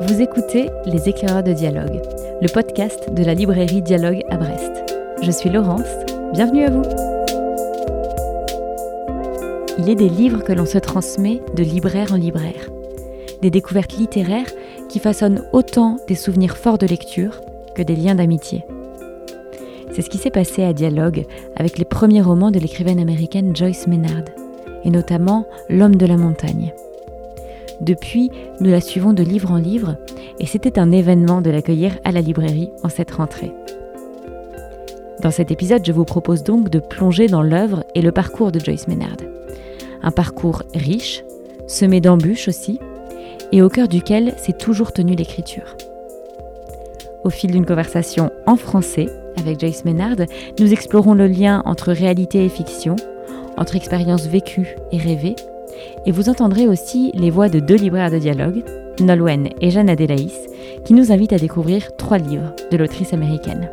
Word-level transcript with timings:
Vous 0.00 0.22
écoutez 0.22 0.70
Les 0.86 1.08
éclaireurs 1.08 1.42
de 1.42 1.52
dialogue, 1.52 2.00
le 2.40 2.48
podcast 2.48 3.12
de 3.12 3.24
la 3.24 3.34
librairie 3.34 3.82
Dialogue 3.82 4.22
à 4.30 4.36
Brest. 4.36 4.94
Je 5.22 5.30
suis 5.32 5.50
Laurence, 5.50 5.88
bienvenue 6.32 6.66
à 6.66 6.70
vous. 6.70 6.82
Il 9.78 9.88
est 9.90 9.96
des 9.96 10.08
livres 10.08 10.44
que 10.44 10.52
l'on 10.52 10.66
se 10.66 10.78
transmet 10.78 11.42
de 11.56 11.64
libraire 11.64 12.12
en 12.12 12.16
libraire. 12.16 12.70
Des 13.42 13.50
découvertes 13.50 13.98
littéraires 13.98 14.52
qui 14.88 15.00
façonnent 15.00 15.42
autant 15.52 15.96
des 16.06 16.14
souvenirs 16.14 16.56
forts 16.56 16.78
de 16.78 16.86
lecture 16.86 17.40
que 17.74 17.82
des 17.82 17.96
liens 17.96 18.14
d'amitié. 18.14 18.64
C'est 19.92 20.02
ce 20.02 20.10
qui 20.10 20.18
s'est 20.18 20.30
passé 20.30 20.62
à 20.62 20.72
Dialogue 20.72 21.26
avec 21.56 21.76
les 21.76 21.84
premiers 21.84 22.22
romans 22.22 22.52
de 22.52 22.60
l'écrivaine 22.60 23.00
américaine 23.00 23.56
Joyce 23.56 23.88
Maynard, 23.88 24.24
et 24.84 24.90
notamment 24.90 25.44
L'homme 25.68 25.96
de 25.96 26.06
la 26.06 26.16
montagne. 26.16 26.72
Depuis, 27.80 28.30
nous 28.60 28.70
la 28.70 28.80
suivons 28.80 29.12
de 29.12 29.22
livre 29.22 29.52
en 29.52 29.56
livre, 29.56 29.96
et 30.40 30.46
c'était 30.46 30.78
un 30.78 30.90
événement 30.90 31.40
de 31.40 31.50
l'accueillir 31.50 31.98
à 32.04 32.12
la 32.12 32.20
librairie 32.20 32.70
en 32.82 32.88
cette 32.88 33.12
rentrée. 33.12 33.52
Dans 35.22 35.30
cet 35.30 35.50
épisode, 35.50 35.84
je 35.84 35.92
vous 35.92 36.04
propose 36.04 36.42
donc 36.42 36.70
de 36.70 36.78
plonger 36.78 37.26
dans 37.26 37.42
l'œuvre 37.42 37.84
et 37.94 38.02
le 38.02 38.12
parcours 38.12 38.52
de 38.52 38.60
Joyce 38.60 38.88
Maynard. 38.88 39.16
Un 40.02 40.10
parcours 40.10 40.62
riche, 40.74 41.24
semé 41.66 42.00
d'embûches 42.00 42.48
aussi, 42.48 42.78
et 43.52 43.62
au 43.62 43.68
cœur 43.68 43.88
duquel 43.88 44.34
s'est 44.36 44.52
toujours 44.52 44.92
tenue 44.92 45.14
l'écriture. 45.14 45.76
Au 47.24 47.30
fil 47.30 47.50
d'une 47.50 47.66
conversation 47.66 48.30
en 48.46 48.56
français 48.56 49.08
avec 49.36 49.60
Joyce 49.60 49.84
Maynard, 49.84 50.16
nous 50.60 50.72
explorons 50.72 51.14
le 51.14 51.26
lien 51.26 51.62
entre 51.64 51.92
réalité 51.92 52.44
et 52.44 52.48
fiction, 52.48 52.96
entre 53.56 53.76
expériences 53.76 54.26
vécues 54.26 54.76
et 54.92 54.98
rêvées, 54.98 55.36
et 56.06 56.12
vous 56.12 56.28
entendrez 56.28 56.66
aussi 56.66 57.10
les 57.14 57.30
voix 57.30 57.48
de 57.48 57.60
deux 57.60 57.76
libraires 57.76 58.10
de 58.10 58.18
dialogue, 58.18 58.62
Nolwenn 59.00 59.48
et 59.60 59.70
Jeanne 59.70 59.90
Adélaïs, 59.90 60.38
qui 60.84 60.94
nous 60.94 61.12
invitent 61.12 61.32
à 61.32 61.38
découvrir 61.38 61.96
trois 61.96 62.18
livres 62.18 62.54
de 62.70 62.76
l'autrice 62.76 63.12
américaine. 63.12 63.70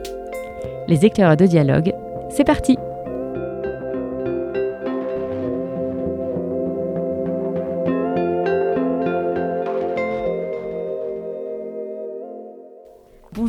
Les 0.88 1.06
éclaireurs 1.06 1.38
de 1.38 1.46
dialogue, 1.46 1.94
c'est 2.30 2.44
parti! 2.44 2.78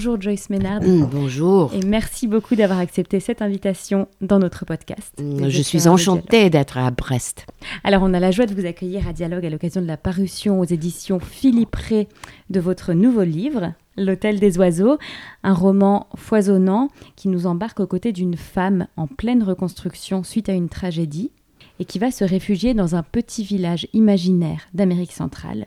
Bonjour 0.07 0.23
Joyce 0.23 0.51
Ménard. 0.51 0.83
Mm, 0.83 1.09
bonjour. 1.11 1.75
Et 1.75 1.85
merci 1.85 2.29
beaucoup 2.29 2.55
d'avoir 2.55 2.79
accepté 2.79 3.19
cette 3.19 3.43
invitation 3.43 4.07
dans 4.21 4.39
notre 4.39 4.65
podcast. 4.65 5.13
Mm, 5.21 5.49
je 5.49 5.63
suis 5.63 5.89
enchantée 5.89 6.49
d'être 6.49 6.79
à 6.79 6.93
Brest. 6.93 7.45
Alors, 7.83 8.05
on 8.05 8.15
a 8.15 8.21
la 8.21 8.31
joie 8.31 8.47
de 8.47 8.55
vous 8.55 8.67
accueillir 8.67 9.09
à 9.09 9.13
Dialogue 9.13 9.45
à 9.45 9.51
l'occasion 9.51 9.83
de 9.83 9.87
la 9.89 9.97
parution 9.97 10.61
aux 10.61 10.65
éditions 10.65 11.19
Philippe 11.19 11.75
Ré 11.75 12.07
de 12.51 12.61
votre 12.61 12.93
nouveau 12.93 13.25
livre, 13.25 13.73
L'Hôtel 13.97 14.39
des 14.39 14.59
Oiseaux, 14.59 14.97
un 15.43 15.55
roman 15.55 16.07
foisonnant 16.15 16.89
qui 17.17 17.27
nous 17.27 17.49
embarque 17.49 17.81
aux 17.81 17.89
côtés 17.89 18.13
d'une 18.13 18.37
femme 18.37 18.87
en 18.97 19.09
pleine 19.09 19.43
reconstruction 19.43 20.23
suite 20.23 20.49
à 20.49 20.53
une 20.53 20.69
tragédie 20.69 21.33
et 21.81 21.85
qui 21.85 21.99
va 21.99 22.13
se 22.13 22.23
réfugier 22.23 22.75
dans 22.75 22.95
un 22.95 23.03
petit 23.03 23.43
village 23.43 23.89
imaginaire 23.93 24.69
d'Amérique 24.73 25.11
centrale 25.11 25.67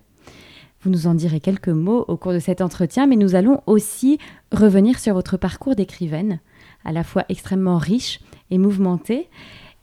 vous 0.82 0.90
nous 0.90 1.08
en 1.08 1.14
direz 1.14 1.40
quelques 1.40 1.70
mots 1.70 2.06
au 2.08 2.18
cours 2.18 2.34
de 2.34 2.40
cet 2.40 2.62
entretien, 2.62 3.06
mais 3.06 3.16
nous 3.16 3.36
allons 3.36 3.62
aussi 3.66 4.18
revenir 4.52 5.00
sur 5.00 5.14
votre 5.14 5.38
parcours 5.38 5.76
d'écrivaine, 5.76 6.40
à 6.86 6.92
la 6.92 7.04
fois 7.04 7.26
extrêmement 7.30 7.78
riche 7.78 8.22
et 8.50 8.58
mouvementé. 8.58 9.30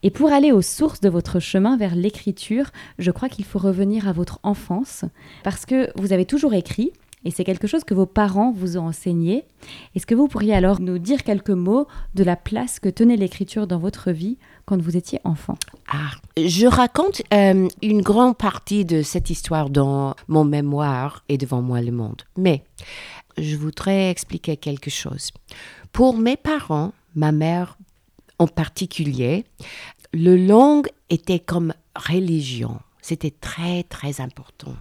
Et 0.02 0.10
pour 0.10 0.32
aller 0.32 0.52
aux 0.52 0.62
sources 0.62 1.00
de 1.00 1.08
votre 1.08 1.40
chemin 1.40 1.76
vers 1.76 1.94
l'écriture, 1.94 2.70
je 2.98 3.10
crois 3.10 3.28
qu'il 3.28 3.44
faut 3.44 3.58
revenir 3.58 4.08
à 4.08 4.12
votre 4.12 4.38
enfance, 4.42 5.04
parce 5.42 5.66
que 5.66 5.90
vous 5.96 6.12
avez 6.12 6.24
toujours 6.24 6.54
écrit, 6.54 6.92
et 7.26 7.32
c'est 7.32 7.42
quelque 7.42 7.66
chose 7.66 7.82
que 7.82 7.92
vos 7.92 8.06
parents 8.06 8.52
vous 8.52 8.78
ont 8.78 8.86
enseigné. 8.86 9.44
Est-ce 9.96 10.06
que 10.06 10.14
vous 10.14 10.28
pourriez 10.28 10.54
alors 10.54 10.80
nous 10.80 10.98
dire 10.98 11.24
quelques 11.24 11.50
mots 11.50 11.88
de 12.14 12.22
la 12.22 12.36
place 12.36 12.78
que 12.78 12.88
tenait 12.88 13.16
l'écriture 13.16 13.66
dans 13.66 13.80
votre 13.80 14.12
vie 14.12 14.38
quand 14.64 14.80
vous 14.80 14.96
étiez 14.96 15.18
enfant? 15.24 15.58
Ah, 15.88 16.12
Je 16.36 16.68
raconte 16.68 17.22
euh, 17.34 17.66
une 17.82 18.00
grande 18.00 18.36
partie 18.36 18.84
de 18.84 19.02
cette 19.02 19.28
histoire 19.28 19.70
dans 19.70 20.14
mon 20.28 20.44
mémoire 20.44 21.24
et 21.28 21.36
devant 21.36 21.62
moi 21.62 21.82
le 21.82 21.90
monde. 21.90 22.22
Mais 22.36 22.62
je 23.38 23.56
voudrais 23.56 24.08
expliquer 24.08 24.56
quelque 24.56 24.90
chose. 24.90 25.32
Pour 25.90 26.16
mes 26.16 26.36
parents, 26.36 26.92
ma 27.16 27.32
mère 27.32 27.76
en 28.38 28.46
particulier, 28.46 29.46
le 30.14 30.36
langue 30.36 30.86
était 31.10 31.40
comme 31.40 31.74
religion. 31.96 32.78
C'était 33.02 33.32
très, 33.32 33.82
très 33.82 34.20
important, 34.20 34.76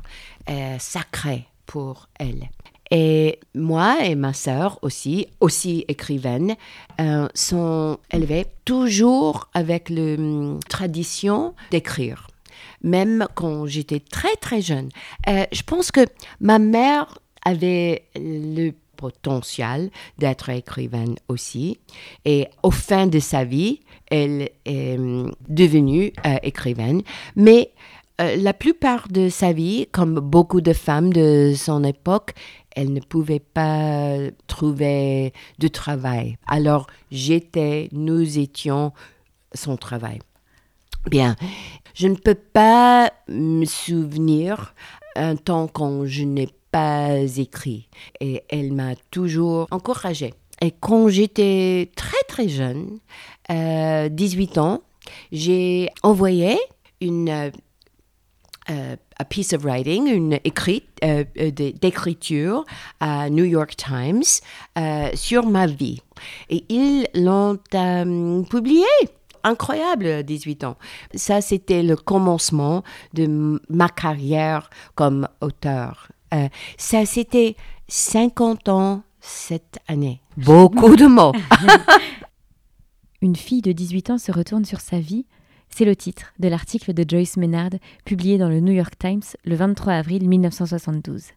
euh, 0.47 0.75
sacré 0.77 1.47
pour 1.65 2.07
elle. 2.19 2.49
Et 2.91 3.39
moi 3.55 3.97
et 4.03 4.15
ma 4.15 4.33
sœur 4.33 4.79
aussi, 4.81 5.27
aussi 5.39 5.85
écrivaine, 5.87 6.55
euh, 6.99 7.27
sont 7.33 7.97
élevées 8.11 8.45
toujours 8.63 9.49
avec 9.53 9.89
la 9.89 10.13
hum, 10.13 10.59
tradition 10.69 11.55
d'écrire, 11.71 12.27
même 12.83 13.27
quand 13.33 13.65
j'étais 13.65 13.99
très 13.99 14.35
très 14.35 14.61
jeune. 14.61 14.89
Euh, 15.27 15.45
je 15.51 15.63
pense 15.63 15.91
que 15.91 16.05
ma 16.39 16.59
mère 16.59 17.17
avait 17.43 18.05
le 18.15 18.71
potentiel 18.95 19.89
d'être 20.19 20.49
écrivaine 20.49 21.15
aussi. 21.27 21.79
Et 22.23 22.47
au 22.63 22.71
fin 22.71 23.07
de 23.07 23.19
sa 23.19 23.43
vie, 23.43 23.81
elle 24.11 24.49
est 24.65 24.97
hum, 24.97 25.33
devenue 25.49 26.13
euh, 26.25 26.37
écrivaine. 26.43 27.01
Mais 27.35 27.71
euh, 28.21 28.37
la 28.37 28.53
plupart 28.53 29.07
de 29.09 29.27
sa 29.29 29.51
vie, 29.51 29.87
comme 29.91 30.19
beaucoup 30.19 30.61
de 30.61 30.73
femmes 30.73 31.11
de 31.11 31.53
son 31.55 31.83
époque, 31.83 32.33
elle 32.75 32.93
ne 32.93 32.99
pouvait 32.99 33.39
pas 33.39 34.17
trouver 34.47 35.33
de 35.59 35.67
travail. 35.67 36.37
Alors 36.47 36.87
j'étais, 37.11 37.89
nous 37.91 38.39
étions 38.39 38.93
son 39.53 39.77
travail. 39.77 40.19
Bien, 41.09 41.35
je 41.93 42.07
ne 42.07 42.15
peux 42.15 42.35
pas 42.35 43.11
me 43.27 43.65
souvenir 43.65 44.73
un 45.15 45.35
temps 45.35 45.67
quand 45.67 46.05
je 46.05 46.23
n'ai 46.23 46.49
pas 46.71 47.17
écrit. 47.37 47.89
Et 48.21 48.43
elle 48.49 48.73
m'a 48.73 48.95
toujours 49.11 49.67
encouragée. 49.71 50.33
Et 50.61 50.71
quand 50.71 51.09
j'étais 51.09 51.91
très 51.95 52.23
très 52.27 52.47
jeune, 52.47 52.99
18 53.49 53.49
euh, 54.57 54.61
ans, 54.61 54.81
j'ai 55.31 55.89
envoyé 56.01 56.57
une 57.01 57.51
euh, 58.69 58.95
a 59.19 59.25
piece 59.25 59.53
of 59.53 59.63
writing, 59.63 60.07
une 60.07 60.39
écrite, 60.43 60.85
euh, 61.03 61.23
euh, 61.39 61.51
d'écriture 61.51 62.65
à 62.99 63.29
New 63.29 63.45
York 63.45 63.75
Times 63.75 64.23
sur 65.13 65.45
ma 65.45 65.67
vie. 65.67 66.01
Et 66.49 66.65
ils 66.69 67.07
l'ont 67.13 67.59
publié 68.49 68.85
incroyable, 69.43 70.23
18 70.23 70.63
ans. 70.63 70.77
Ça, 71.13 71.41
c'était 71.41 71.83
le 71.83 71.95
commencement 71.95 72.83
de 73.13 73.61
ma 73.69 73.87
carrière 73.87 74.69
comme 74.95 75.27
auteur. 75.41 76.07
ça, 76.77 77.05
c'était 77.05 77.55
50 77.87 78.69
ans 78.69 79.03
cette 79.19 79.77
année. 79.87 80.21
Beaucoup 80.37 80.95
de 80.95 81.05
mots. 81.05 81.33
Une 83.21 83.35
fille 83.35 83.61
de 83.61 83.71
18 83.71 84.09
ans 84.09 84.17
se 84.17 84.31
retourne 84.31 84.65
sur 84.65 84.81
sa 84.81 84.99
vie 84.99 85.25
c'est 85.77 85.83
le 85.83 85.97
titre 85.97 86.31
de 86.39 86.47
l'article 86.47 86.93
de 86.93 87.03
Joyce 87.05 87.35
Maynard 87.35 87.71
publié 88.05 88.37
dans 88.37 88.47
le 88.47 88.61
New 88.61 88.71
York 88.71 88.93
Times 88.97 89.25
le 89.43 89.57
23 89.57 89.91
avril 89.91 90.25
1972. 90.25 91.31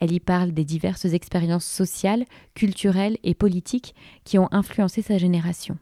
Elle 0.00 0.12
y 0.12 0.20
parle 0.20 0.52
des 0.52 0.64
diverses 0.64 1.04
expériences 1.04 1.66
sociales, 1.66 2.24
culturelles 2.54 3.18
et 3.24 3.34
politiques 3.34 3.94
qui 4.24 4.38
ont 4.38 4.48
influencé 4.52 5.02
sa 5.02 5.18
génération. 5.18 5.76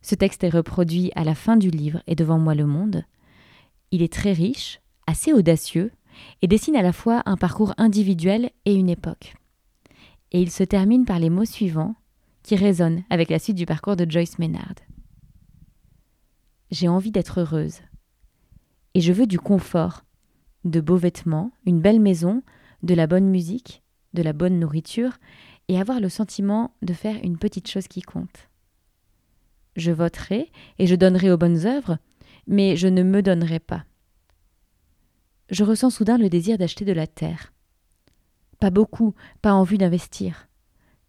Ce 0.00 0.14
texte 0.14 0.44
est 0.44 0.48
reproduit 0.48 1.10
à 1.16 1.24
la 1.24 1.34
fin 1.34 1.56
du 1.56 1.70
livre 1.70 2.04
et 2.06 2.14
devant 2.14 2.38
moi 2.38 2.54
le 2.54 2.66
monde. 2.66 3.02
Il 3.90 4.00
est 4.00 4.12
très 4.12 4.32
riche, 4.32 4.80
assez 5.08 5.32
audacieux, 5.32 5.90
et 6.40 6.46
dessine 6.46 6.76
à 6.76 6.82
la 6.82 6.92
fois 6.92 7.22
un 7.26 7.36
parcours 7.36 7.74
individuel 7.78 8.52
et 8.64 8.74
une 8.76 8.90
époque. 8.90 9.34
Et 10.30 10.40
il 10.40 10.52
se 10.52 10.62
termine 10.62 11.04
par 11.04 11.18
les 11.18 11.30
mots 11.30 11.46
suivants 11.46 11.96
qui 12.44 12.54
résonnent 12.54 13.02
avec 13.10 13.28
la 13.28 13.40
suite 13.40 13.56
du 13.56 13.66
parcours 13.66 13.96
de 13.96 14.08
Joyce 14.08 14.38
Maynard 14.38 14.76
j'ai 16.72 16.88
envie 16.88 17.12
d'être 17.12 17.40
heureuse. 17.40 17.80
Et 18.94 19.02
je 19.02 19.12
veux 19.12 19.26
du 19.26 19.38
confort, 19.38 20.04
de 20.64 20.80
beaux 20.80 20.96
vêtements, 20.96 21.52
une 21.66 21.82
belle 21.82 22.00
maison, 22.00 22.42
de 22.82 22.94
la 22.94 23.06
bonne 23.06 23.28
musique, 23.28 23.82
de 24.14 24.22
la 24.22 24.32
bonne 24.32 24.58
nourriture, 24.58 25.18
et 25.68 25.78
avoir 25.78 26.00
le 26.00 26.08
sentiment 26.08 26.74
de 26.80 26.94
faire 26.94 27.16
une 27.22 27.38
petite 27.38 27.68
chose 27.68 27.88
qui 27.88 28.00
compte. 28.00 28.48
Je 29.76 29.92
voterai 29.92 30.50
et 30.78 30.86
je 30.86 30.94
donnerai 30.94 31.30
aux 31.30 31.36
bonnes 31.36 31.66
œuvres, 31.66 31.98
mais 32.46 32.76
je 32.76 32.88
ne 32.88 33.02
me 33.02 33.22
donnerai 33.22 33.60
pas. 33.60 33.84
Je 35.50 35.64
ressens 35.64 35.90
soudain 35.90 36.16
le 36.16 36.30
désir 36.30 36.56
d'acheter 36.56 36.86
de 36.86 36.92
la 36.92 37.06
terre. 37.06 37.52
Pas 38.60 38.70
beaucoup, 38.70 39.14
pas 39.42 39.52
en 39.52 39.62
vue 39.62 39.78
d'investir. 39.78 40.48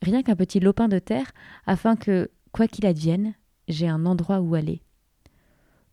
Rien 0.02 0.24
qu'un 0.24 0.36
petit 0.36 0.60
lopin 0.60 0.90
de 0.90 1.00
terre 1.00 1.32
afin 1.66 1.96
que, 1.96 2.30
quoi 2.52 2.68
qu'il 2.68 2.86
advienne, 2.86 3.34
j'ai 3.70 3.88
un 3.88 4.06
endroit 4.06 4.42
où 4.42 4.56
aller 4.56 4.82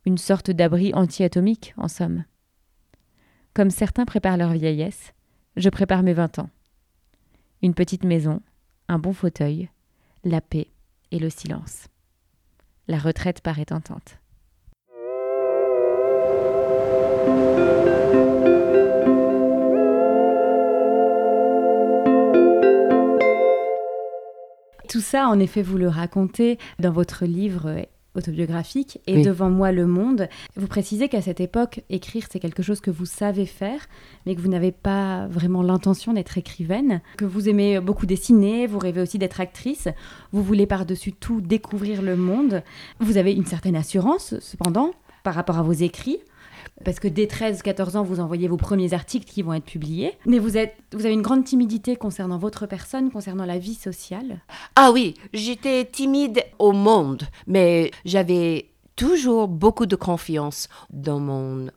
une 0.04 0.18
sorte 0.18 0.50
d'abri 0.50 0.92
anti-atomique, 0.94 1.74
en 1.76 1.88
somme. 1.88 2.24
Comme 3.54 3.70
certains 3.70 4.04
préparent 4.04 4.36
leur 4.36 4.52
vieillesse, 4.52 5.12
je 5.56 5.68
prépare 5.68 6.02
mes 6.02 6.12
20 6.12 6.38
ans. 6.38 6.50
Une 7.62 7.74
petite 7.74 8.04
maison, 8.04 8.40
un 8.88 8.98
bon 8.98 9.12
fauteuil, 9.12 9.68
la 10.24 10.40
paix 10.40 10.68
et 11.10 11.18
le 11.18 11.30
silence. 11.30 11.88
La 12.88 12.98
retraite 12.98 13.40
paraît 13.40 13.66
tentante. 13.66 14.18
Tout 24.88 25.00
ça, 25.00 25.28
en 25.28 25.38
effet, 25.38 25.62
vous 25.62 25.78
le 25.78 25.88
racontez 25.88 26.58
dans 26.80 26.90
votre 26.90 27.24
livre 27.24 27.86
autobiographique 28.14 29.00
et 29.06 29.22
devant 29.22 29.50
moi 29.50 29.72
le 29.72 29.86
monde. 29.86 30.28
Vous 30.56 30.66
précisez 30.66 31.08
qu'à 31.08 31.22
cette 31.22 31.40
époque, 31.40 31.82
écrire 31.90 32.26
c'est 32.30 32.40
quelque 32.40 32.62
chose 32.62 32.80
que 32.80 32.90
vous 32.90 33.06
savez 33.06 33.46
faire, 33.46 33.86
mais 34.26 34.34
que 34.34 34.40
vous 34.40 34.48
n'avez 34.48 34.72
pas 34.72 35.26
vraiment 35.28 35.62
l'intention 35.62 36.12
d'être 36.12 36.36
écrivaine, 36.38 37.00
que 37.16 37.24
vous 37.24 37.48
aimez 37.48 37.80
beaucoup 37.80 38.06
dessiner, 38.06 38.66
vous 38.66 38.78
rêvez 38.78 39.00
aussi 39.00 39.18
d'être 39.18 39.40
actrice, 39.40 39.88
vous 40.32 40.42
voulez 40.42 40.66
par-dessus 40.66 41.12
tout 41.12 41.40
découvrir 41.40 42.02
le 42.02 42.16
monde. 42.16 42.62
Vous 42.98 43.16
avez 43.16 43.32
une 43.32 43.46
certaine 43.46 43.76
assurance 43.76 44.34
cependant 44.40 44.92
par 45.22 45.34
rapport 45.34 45.58
à 45.58 45.62
vos 45.62 45.72
écrits 45.72 46.20
parce 46.84 47.00
que 47.00 47.08
dès 47.08 47.26
13-14 47.26 47.96
ans, 47.96 48.02
vous 48.02 48.20
envoyez 48.20 48.48
vos 48.48 48.56
premiers 48.56 48.94
articles 48.94 49.26
qui 49.26 49.42
vont 49.42 49.52
être 49.52 49.64
publiés. 49.64 50.14
Mais 50.26 50.38
vous, 50.38 50.56
êtes, 50.56 50.76
vous 50.92 51.04
avez 51.04 51.14
une 51.14 51.22
grande 51.22 51.44
timidité 51.44 51.96
concernant 51.96 52.38
votre 52.38 52.66
personne, 52.66 53.10
concernant 53.10 53.44
la 53.44 53.58
vie 53.58 53.74
sociale. 53.74 54.40
Ah 54.76 54.90
oui, 54.92 55.14
j'étais 55.32 55.84
timide 55.84 56.42
au 56.58 56.72
monde, 56.72 57.24
mais 57.46 57.90
j'avais 58.04 58.70
toujours 58.96 59.48
beaucoup 59.48 59.86
de 59.86 59.96
confiance 59.96 60.68
dans 60.90 61.20
mon 61.20 61.68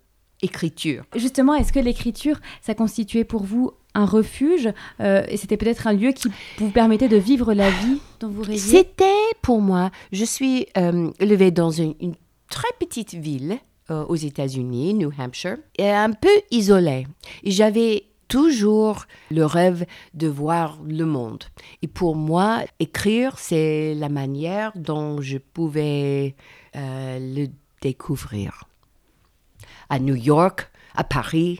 écriture. 0.42 1.04
Justement, 1.16 1.56
est-ce 1.56 1.72
que 1.72 1.80
l'écriture, 1.80 2.40
ça 2.62 2.76
constituait 2.76 3.24
pour 3.24 3.44
vous 3.44 3.72
un 3.96 4.06
refuge 4.06 4.70
euh, 5.00 5.24
et 5.30 5.38
c'était 5.38 5.56
peut-être 5.56 5.88
un 5.88 5.94
lieu 5.94 6.12
qui 6.12 6.30
vous 6.58 6.72
permettait 6.72 7.08
de 7.08 7.18
vivre 7.18 7.54
la 7.54 7.70
vie 7.70 8.00
dont 8.20 8.30
vous 8.30 8.42
rêviez? 8.42 8.58
C'était 8.58 9.06
pour 9.42 9.62
moi, 9.62 9.92
je 10.12 10.26
suis 10.26 10.68
euh, 10.78 11.12
élevée 11.20 11.52
dans 11.52 11.72
une, 11.72 11.94
une 12.02 12.16
très 12.50 12.70
petite 12.80 13.14
ville 13.14 13.58
euh, 13.92 14.06
aux 14.06 14.16
États-Unis, 14.16 14.94
New 14.94 15.12
Hampshire, 15.18 15.58
et 15.78 15.90
un 15.90 16.12
peu 16.12 16.30
isolée. 16.52 17.06
J'avais 17.44 18.06
toujours 18.28 19.06
le 19.30 19.46
rêve 19.46 19.86
de 20.14 20.28
voir 20.28 20.80
le 20.88 21.06
monde. 21.06 21.44
Et 21.82 21.88
pour 21.88 22.16
moi, 22.16 22.64
écrire, 22.80 23.38
c'est 23.38 23.94
la 23.94 24.10
manière 24.10 24.72
dont 24.76 25.22
je 25.22 25.38
pouvais 25.38 26.36
euh, 26.76 27.20
le 27.20 27.48
découvrir. 27.82 28.64
À 29.90 30.00
New 30.00 30.16
York, 30.16 30.72
à 30.96 31.04
Paris. 31.04 31.60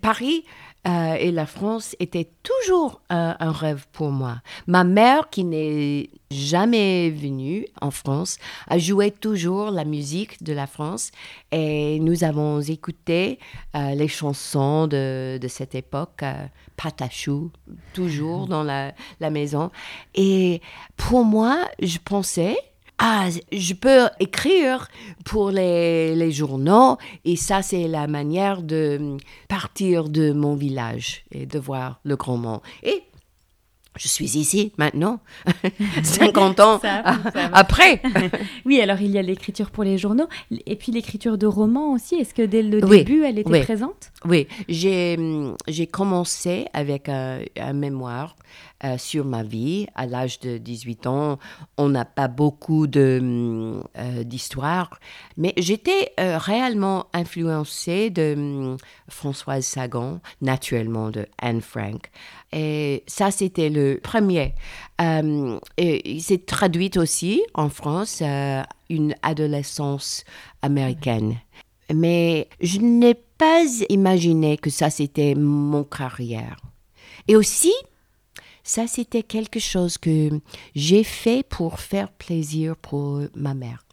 Paris, 0.00 0.44
euh, 0.88 1.14
et 1.14 1.32
la 1.32 1.46
France 1.46 1.94
était 2.00 2.30
toujours 2.42 3.00
un, 3.10 3.52
rêve 3.52 3.86
pour 3.92 4.10
moi. 4.10 4.40
Ma 4.66 4.84
mère, 4.84 5.28
qui 5.28 5.44
n'est 5.44 6.08
jamais 6.30 7.10
venue 7.10 7.66
en 7.80 7.90
France, 7.90 8.38
a 8.68 8.78
joué 8.78 9.10
toujours 9.10 9.70
la 9.70 9.84
musique 9.84 10.42
de 10.42 10.52
la 10.52 10.66
France 10.66 11.10
et 11.52 11.98
nous 12.00 12.24
avons 12.24 12.60
écouté 12.60 13.38
euh, 13.76 13.94
les 13.94 14.08
chansons 14.08 14.86
de, 14.86 15.38
cette 15.48 15.74
époque, 15.74 16.22
euh, 16.22 16.46
Patachou, 16.76 17.50
toujours 17.92 18.46
dans 18.46 18.62
la 18.62 19.30
maison. 19.30 19.70
Et 20.14 20.62
pour 20.96 21.24
moi, 21.24 21.66
je 21.82 21.98
pensais 22.02 22.56
ah, 22.98 23.28
je 23.52 23.74
peux 23.74 24.08
écrire 24.18 24.88
pour 25.24 25.50
les, 25.50 26.16
les 26.16 26.32
journaux 26.32 26.98
et 27.24 27.36
ça, 27.36 27.62
c'est 27.62 27.86
la 27.86 28.08
manière 28.08 28.62
de 28.62 29.16
partir 29.48 30.08
de 30.08 30.32
mon 30.32 30.54
village 30.54 31.24
et 31.30 31.46
de 31.46 31.58
voir 31.58 32.00
le 32.04 32.16
grand 32.16 32.36
monde. 32.36 32.60
Et 32.82 33.04
je 33.98 34.08
suis 34.08 34.36
ici 34.36 34.72
maintenant, 34.78 35.20
50 36.02 36.60
ans 36.60 36.80
après. 37.52 38.00
oui, 38.64 38.80
alors 38.80 39.00
il 39.00 39.10
y 39.10 39.18
a 39.18 39.22
l'écriture 39.22 39.70
pour 39.70 39.84
les 39.84 39.98
journaux 39.98 40.28
et 40.66 40.76
puis 40.76 40.92
l'écriture 40.92 41.36
de 41.36 41.46
romans 41.46 41.92
aussi. 41.92 42.14
Est-ce 42.14 42.32
que 42.32 42.42
dès 42.42 42.62
le 42.62 42.80
début, 42.80 43.24
elle 43.24 43.38
était 43.38 43.60
présente? 43.60 44.12
Oui, 44.24 44.46
j'ai 44.68 45.86
commencé 45.90 46.66
avec 46.72 47.08
un 47.08 47.72
mémoire 47.74 48.36
euh, 48.84 48.96
sur 48.96 49.24
ma 49.24 49.42
vie. 49.42 49.88
À 49.96 50.06
l'âge 50.06 50.38
de 50.38 50.56
18 50.56 51.08
ans, 51.08 51.40
on 51.78 51.88
n'a 51.88 52.04
pas 52.04 52.28
beaucoup 52.28 52.86
euh, 52.94 53.82
d'histoire, 54.22 55.00
mais 55.36 55.52
j'étais 55.56 56.12
euh, 56.20 56.38
réellement 56.38 57.06
influencée 57.12 58.10
de 58.10 58.76
Françoise 59.08 59.64
Sagan, 59.66 60.20
naturellement 60.42 61.10
de 61.10 61.26
Anne 61.42 61.60
Frank. 61.60 62.08
Et 62.52 63.02
ça, 63.08 63.32
c'était 63.32 63.68
le 63.68 63.98
premier. 64.00 64.54
et 65.00 66.10
il 66.10 66.22
s'est 66.22 66.38
traduit 66.38 66.92
aussi 66.96 67.42
en 67.54 67.70
France 67.70 68.22
une 68.88 69.14
adolescence 69.22 70.22
américaine. 70.62 71.36
Mais 71.92 72.48
je 72.60 72.78
n'ai 72.78 73.14
pas 73.14 73.64
imaginé 73.88 74.56
que 74.56 74.70
ça, 74.70 74.88
c'était 74.88 75.34
mon 75.34 75.82
carrière. 75.82 76.56
Et 77.26 77.34
aussi, 77.34 77.72
ça, 78.68 78.86
c'était 78.86 79.22
quelque 79.22 79.60
chose 79.60 79.96
que 79.96 80.28
j'ai 80.74 81.02
fait 81.02 81.42
pour 81.42 81.80
faire 81.80 82.12
plaisir 82.12 82.76
pour 82.76 83.22
ma 83.34 83.54
mère, 83.54 83.86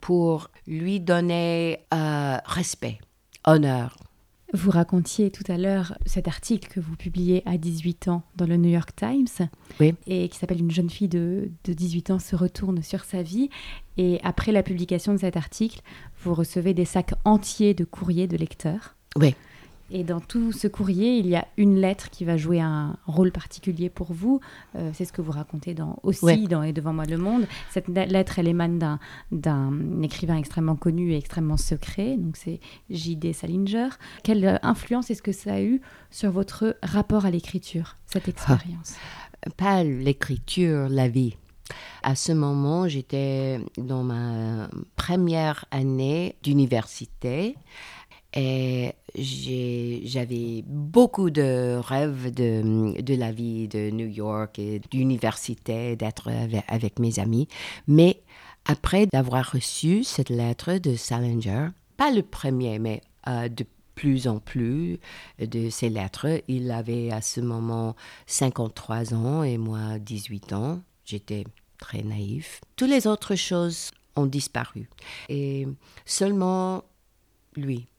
pour 0.00 0.48
lui 0.68 1.00
donner 1.00 1.80
euh, 1.92 2.36
respect, 2.44 3.00
honneur. 3.44 3.96
Vous 4.54 4.70
racontiez 4.70 5.32
tout 5.32 5.42
à 5.48 5.58
l'heure 5.58 5.98
cet 6.06 6.28
article 6.28 6.68
que 6.68 6.78
vous 6.78 6.94
publiez 6.94 7.42
à 7.46 7.58
18 7.58 8.06
ans 8.06 8.22
dans 8.36 8.46
le 8.46 8.56
New 8.56 8.70
York 8.70 8.90
Times 8.94 9.48
et 10.06 10.28
qui 10.28 10.38
s'appelle 10.38 10.60
Une 10.60 10.70
jeune 10.70 10.90
fille 10.90 11.08
de, 11.08 11.50
de 11.64 11.72
18 11.72 12.10
ans 12.12 12.18
se 12.20 12.36
retourne 12.36 12.82
sur 12.82 13.02
sa 13.02 13.22
vie. 13.22 13.50
Et 13.96 14.20
après 14.22 14.52
la 14.52 14.62
publication 14.62 15.14
de 15.14 15.18
cet 15.18 15.36
article, 15.36 15.80
vous 16.22 16.34
recevez 16.34 16.74
des 16.74 16.84
sacs 16.84 17.14
entiers 17.24 17.74
de 17.74 17.84
courriers 17.84 18.28
de 18.28 18.36
lecteurs. 18.36 18.94
Oui. 19.16 19.34
Et 19.90 20.04
dans 20.04 20.20
tout 20.20 20.52
ce 20.52 20.68
courrier, 20.68 21.18
il 21.18 21.26
y 21.26 21.36
a 21.36 21.46
une 21.56 21.76
lettre 21.76 22.10
qui 22.10 22.24
va 22.24 22.36
jouer 22.36 22.60
un 22.60 22.96
rôle 23.06 23.32
particulier 23.32 23.90
pour 23.90 24.12
vous. 24.12 24.40
Euh, 24.76 24.90
c'est 24.94 25.04
ce 25.04 25.12
que 25.12 25.20
vous 25.20 25.32
racontez 25.32 25.74
dans, 25.74 25.98
aussi 26.02 26.46
dans 26.46 26.62
Et 26.62 26.72
devant 26.72 26.92
moi 26.92 27.04
le 27.06 27.18
monde. 27.18 27.46
Cette 27.70 27.88
lettre, 27.88 28.38
elle 28.38 28.48
émane 28.48 28.98
d'un 29.32 30.02
écrivain 30.02 30.36
extrêmement 30.36 30.76
connu 30.76 31.12
et 31.12 31.16
extrêmement 31.16 31.56
secret. 31.56 32.16
Donc 32.16 32.36
c'est 32.36 32.60
J.D. 32.88 33.32
Salinger. 33.32 33.88
Quelle 34.22 34.44
euh, 34.44 34.56
influence 34.62 35.10
est-ce 35.10 35.22
que 35.22 35.32
ça 35.32 35.54
a 35.54 35.62
eu 35.62 35.80
sur 36.10 36.30
votre 36.30 36.76
rapport 36.82 37.26
à 37.26 37.30
l'écriture, 37.30 37.96
cette 38.06 38.24
ah. 38.26 38.30
expérience? 38.30 38.94
Pas 39.56 39.82
l'écriture, 39.82 40.88
la 40.88 41.08
vie. 41.08 41.34
À 42.02 42.14
ce 42.14 42.32
moment, 42.32 42.88
j'étais 42.88 43.60
dans 43.76 44.02
ma 44.02 44.68
première 44.96 45.64
année 45.70 46.36
d'université. 46.42 47.56
Et 48.34 48.92
j'avais 49.16 50.62
beaucoup 50.66 51.30
de 51.30 51.76
rêves 51.82 52.32
de, 52.32 53.14
la 53.14 53.32
vie 53.32 53.68
de 53.68 53.90
New 53.90 54.06
York 54.06 54.58
et 54.58 54.80
d'université, 54.90 55.96
d'être 55.96 56.30
avec, 56.68 56.98
mes 56.98 57.18
amis. 57.18 57.48
Mais 57.88 58.22
après 58.66 59.06
d'avoir 59.06 59.52
reçu 59.52 60.04
cette 60.04 60.30
lettre 60.30 60.74
de 60.78 60.94
Salinger, 60.94 61.68
pas 61.96 62.10
le 62.12 62.22
premier, 62.22 62.78
mais 62.78 63.00
euh, 63.26 63.48
de 63.48 63.64
plus 63.94 64.28
en 64.28 64.38
plus 64.38 64.98
de 65.38 65.68
ces 65.68 65.90
lettres, 65.90 66.42
il 66.48 66.70
avait 66.70 67.10
à 67.10 67.20
ce 67.20 67.40
moment 67.40 67.96
53 68.26 69.12
ans 69.12 69.42
et 69.42 69.58
moi 69.58 69.98
18 69.98 70.52
ans. 70.52 70.80
J'étais 71.04 71.44
très 71.78 72.02
naïf. 72.02 72.60
Toutes 72.76 72.88
les 72.88 73.06
autres 73.06 73.34
choses 73.34 73.90
ont 74.16 74.26
disparu. 74.26 74.88
Et 75.28 75.66
seulement 76.06 76.84
lui, 77.56 77.89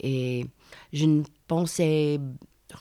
et 0.00 0.46
je 0.92 1.06
ne 1.06 1.22
pensais 1.46 2.20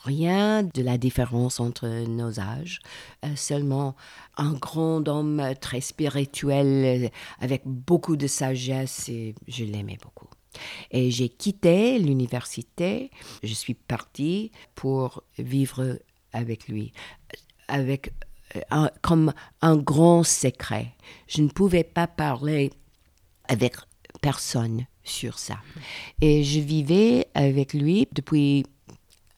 rien 0.04 0.64
de 0.64 0.82
la 0.82 0.98
différence 0.98 1.60
entre 1.60 1.88
nos 2.08 2.40
âges, 2.40 2.80
euh, 3.26 3.36
seulement 3.36 3.96
un 4.38 4.54
grand 4.54 5.08
homme 5.08 5.42
très 5.62 5.82
spirituel 5.82 7.06
euh, 7.06 7.10
avec 7.40 7.62
beaucoup 7.66 8.18
de 8.18 8.28
sagesse 8.28 9.10
et 9.10 9.36
je 9.48 9.64
l'aimais 9.64 9.98
beaucoup. 10.02 10.28
Et 10.92 11.12
j'ai 11.12 11.30
quitté 11.30 12.00
l'université, 12.00 13.12
je 13.44 13.54
suis 13.54 13.76
partie 13.76 14.52
pour 14.76 15.24
vivre 15.38 16.00
avec 16.34 16.68
lui, 16.68 16.94
avec 17.68 18.12
euh, 18.56 18.88
comme 19.02 19.34
un 19.62 19.78
grand 19.78 20.24
secret. 20.24 20.96
Je 21.28 21.42
ne 21.42 21.50
pouvais 21.50 21.84
pas 21.84 22.08
parler 22.08 22.72
avec 23.48 23.76
personne 24.22 24.86
sur 25.08 25.40
ça. 25.40 25.58
Et 26.22 26.44
je 26.44 26.60
vivais 26.60 27.28
avec 27.34 27.74
lui 27.74 28.08
depuis 28.12 28.66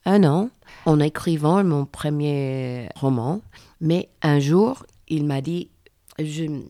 un 0.05 0.23
an 0.23 0.49
en 0.85 0.99
écrivant 0.99 1.63
mon 1.63 1.85
premier 1.85 2.89
roman. 2.95 3.41
Mais 3.81 4.09
un 4.21 4.39
jour, 4.39 4.85
il 5.07 5.25
m'a 5.25 5.41
dit, 5.41 5.69
je 6.17 6.43
ne 6.43 6.61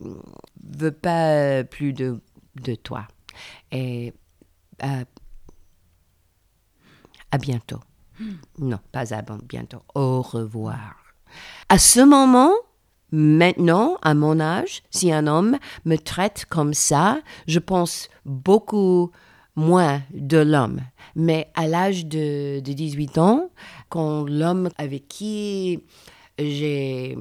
veux 0.62 0.92
pas 0.92 1.64
plus 1.64 1.92
de, 1.92 2.20
de 2.56 2.74
toi. 2.74 3.06
Et 3.72 4.12
à, 4.78 5.04
à 7.30 7.38
bientôt. 7.38 7.80
Non, 8.58 8.78
pas 8.92 9.14
avant, 9.14 9.38
bientôt. 9.42 9.82
Au 9.94 10.20
revoir. 10.22 10.96
À 11.68 11.78
ce 11.78 12.00
moment, 12.00 12.52
maintenant, 13.12 13.96
à 14.02 14.14
mon 14.14 14.40
âge, 14.40 14.82
si 14.90 15.12
un 15.12 15.26
homme 15.26 15.58
me 15.84 15.96
traite 15.96 16.46
comme 16.48 16.74
ça, 16.74 17.20
je 17.46 17.58
pense 17.58 18.08
beaucoup 18.24 19.10
moins 19.56 20.02
de 20.12 20.38
l'homme. 20.38 20.80
Mais 21.16 21.50
à 21.54 21.66
l'âge 21.66 22.06
de, 22.06 22.60
de 22.60 22.72
18 22.72 23.18
ans, 23.18 23.50
quand 23.88 24.24
l'homme 24.24 24.70
avec 24.78 25.08
qui 25.08 25.82
j'ai 26.38 27.16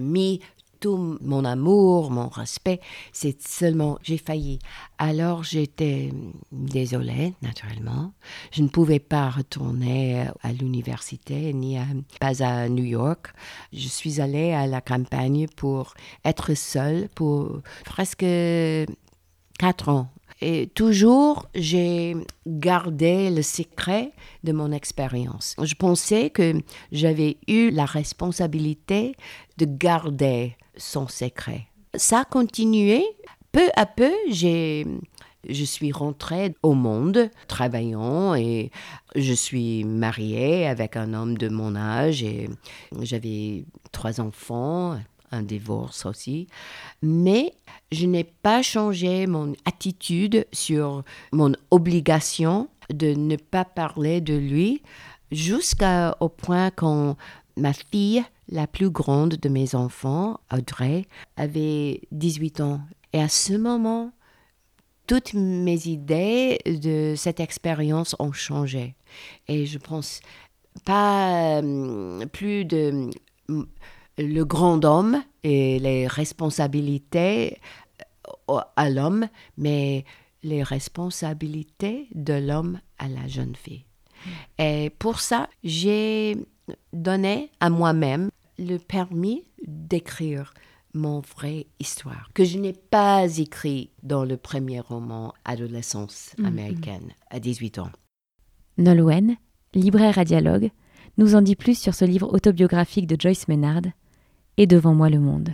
mis 0.00 0.40
mon 0.86 1.44
amour, 1.44 2.10
mon 2.10 2.28
respect, 2.28 2.80
c'est 3.12 3.40
seulement 3.42 3.98
j'ai 4.02 4.18
failli. 4.18 4.58
Alors 4.98 5.42
j'étais 5.42 6.12
désolée, 6.52 7.34
naturellement. 7.42 8.12
Je 8.52 8.62
ne 8.62 8.68
pouvais 8.68 8.98
pas 8.98 9.30
retourner 9.30 10.26
à 10.42 10.52
l'université, 10.52 11.52
ni 11.52 11.76
pas 12.20 12.42
à 12.42 12.68
New 12.68 12.84
York. 12.84 13.32
Je 13.72 13.88
suis 13.88 14.20
allée 14.20 14.52
à 14.52 14.66
la 14.66 14.80
campagne 14.80 15.46
pour 15.56 15.94
être 16.24 16.54
seule 16.54 17.08
pour 17.14 17.60
presque 17.84 18.26
quatre 19.58 19.88
ans. 19.88 20.08
Et 20.40 20.66
toujours, 20.66 21.46
j'ai 21.54 22.16
gardé 22.46 23.30
le 23.30 23.42
secret 23.42 24.12
de 24.42 24.52
mon 24.52 24.72
expérience. 24.72 25.54
Je 25.62 25.74
pensais 25.74 26.30
que 26.30 26.60
j'avais 26.92 27.38
eu 27.48 27.70
la 27.70 27.84
responsabilité 27.86 29.14
de 29.58 29.64
garder 29.64 30.56
son 30.76 31.08
secret. 31.08 31.68
Ça 31.94 32.20
a 32.20 32.24
continué. 32.24 33.04
Peu 33.52 33.68
à 33.76 33.86
peu, 33.86 34.10
je 34.30 35.64
suis 35.64 35.92
rentrée 35.92 36.54
au 36.62 36.74
monde 36.74 37.30
travaillant 37.46 38.34
et 38.34 38.72
je 39.14 39.32
suis 39.32 39.84
mariée 39.84 40.66
avec 40.66 40.96
un 40.96 41.14
homme 41.14 41.38
de 41.38 41.48
mon 41.48 41.76
âge 41.76 42.24
et 42.24 42.50
j'avais 43.00 43.64
trois 43.92 44.20
enfants, 44.20 44.98
un 45.30 45.42
divorce 45.42 46.04
aussi. 46.04 46.48
Mais 47.00 47.52
je 47.92 48.06
n'ai 48.06 48.24
pas 48.24 48.62
changé 48.62 49.28
mon 49.28 49.52
attitude 49.64 50.46
sur 50.52 51.04
mon 51.32 51.52
obligation 51.70 52.68
de 52.90 53.14
ne 53.14 53.36
pas 53.36 53.64
parler 53.64 54.20
de 54.20 54.34
lui 54.34 54.82
jusqu'au 55.30 56.28
point 56.28 56.70
quand 56.70 57.16
ma 57.56 57.72
fille 57.72 58.22
la 58.48 58.66
plus 58.66 58.90
grande 58.90 59.36
de 59.36 59.48
mes 59.48 59.74
enfants, 59.74 60.40
Audrey, 60.52 61.06
avait 61.36 62.02
18 62.12 62.60
ans. 62.60 62.80
Et 63.12 63.20
à 63.20 63.28
ce 63.28 63.54
moment, 63.54 64.12
toutes 65.06 65.34
mes 65.34 65.86
idées 65.86 66.58
de 66.66 67.14
cette 67.16 67.40
expérience 67.40 68.16
ont 68.18 68.32
changé. 68.32 68.94
Et 69.48 69.66
je 69.66 69.78
pense 69.78 70.20
pas 70.84 71.60
euh, 71.62 72.26
plus 72.26 72.64
de 72.64 73.10
le 74.18 74.44
grand 74.44 74.84
homme 74.84 75.22
et 75.42 75.78
les 75.78 76.06
responsabilités 76.06 77.58
euh, 78.50 78.60
à 78.76 78.90
l'homme, 78.90 79.28
mais 79.58 80.04
les 80.42 80.62
responsabilités 80.62 82.08
de 82.14 82.34
l'homme 82.34 82.80
à 82.98 83.08
la 83.08 83.26
jeune 83.26 83.56
fille. 83.56 83.84
Et 84.58 84.90
pour 84.98 85.20
ça, 85.20 85.48
j'ai 85.62 86.36
donné 86.92 87.50
à 87.60 87.70
moi-même 87.70 88.30
le 88.58 88.78
permis 88.78 89.44
d'écrire 89.66 90.54
mon 90.94 91.20
vraie 91.20 91.66
histoire, 91.80 92.30
que 92.34 92.44
je 92.44 92.58
n'ai 92.58 92.72
pas 92.72 93.38
écrit 93.38 93.90
dans 94.02 94.24
le 94.24 94.36
premier 94.36 94.80
roman 94.80 95.34
Adolescence 95.44 96.34
mm-hmm. 96.38 96.46
américaine 96.46 97.10
à 97.30 97.40
18 97.40 97.80
ans. 97.80 97.90
Nolwenn, 98.78 99.36
libraire 99.74 100.18
à 100.18 100.24
dialogue, 100.24 100.70
nous 101.18 101.34
en 101.34 101.42
dit 101.42 101.56
plus 101.56 101.78
sur 101.78 101.94
ce 101.94 102.04
livre 102.04 102.32
autobiographique 102.32 103.06
de 103.06 103.20
Joyce 103.20 103.48
Maynard, 103.48 103.82
Et 104.56 104.66
devant 104.66 104.94
moi 104.94 105.10
le 105.10 105.18
monde. 105.18 105.50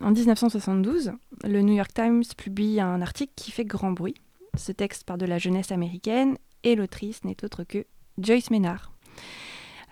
En 0.00 0.10
1972, 0.10 1.12
le 1.44 1.62
New 1.62 1.74
York 1.74 1.92
Times 1.94 2.24
publie 2.36 2.80
un 2.80 3.00
article 3.00 3.32
qui 3.36 3.50
fait 3.50 3.64
grand 3.64 3.92
bruit. 3.92 4.16
Ce 4.56 4.72
texte 4.72 5.04
part 5.04 5.16
de 5.16 5.26
la 5.26 5.38
jeunesse 5.38 5.72
américaine 5.72 6.36
et 6.62 6.74
l'autrice 6.74 7.24
n'est 7.24 7.42
autre 7.44 7.64
que 7.64 7.86
Joyce 8.18 8.50
Maynard. 8.50 8.92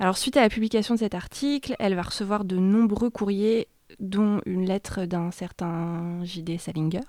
Alors 0.01 0.17
suite 0.17 0.39
à 0.39 0.41
la 0.41 0.49
publication 0.49 0.95
de 0.95 1.01
cet 1.01 1.15
article, 1.15 1.77
elle 1.79 1.95
va 1.95 2.01
recevoir 2.01 2.47
de 2.47 2.57
nombreux 2.57 3.11
courriers, 3.11 3.69
dont 3.99 4.41
une 4.47 4.65
lettre 4.65 5.05
d'un 5.05 5.31
certain 5.31 6.25
J.D. 6.25 6.57
Salinger. 6.57 7.05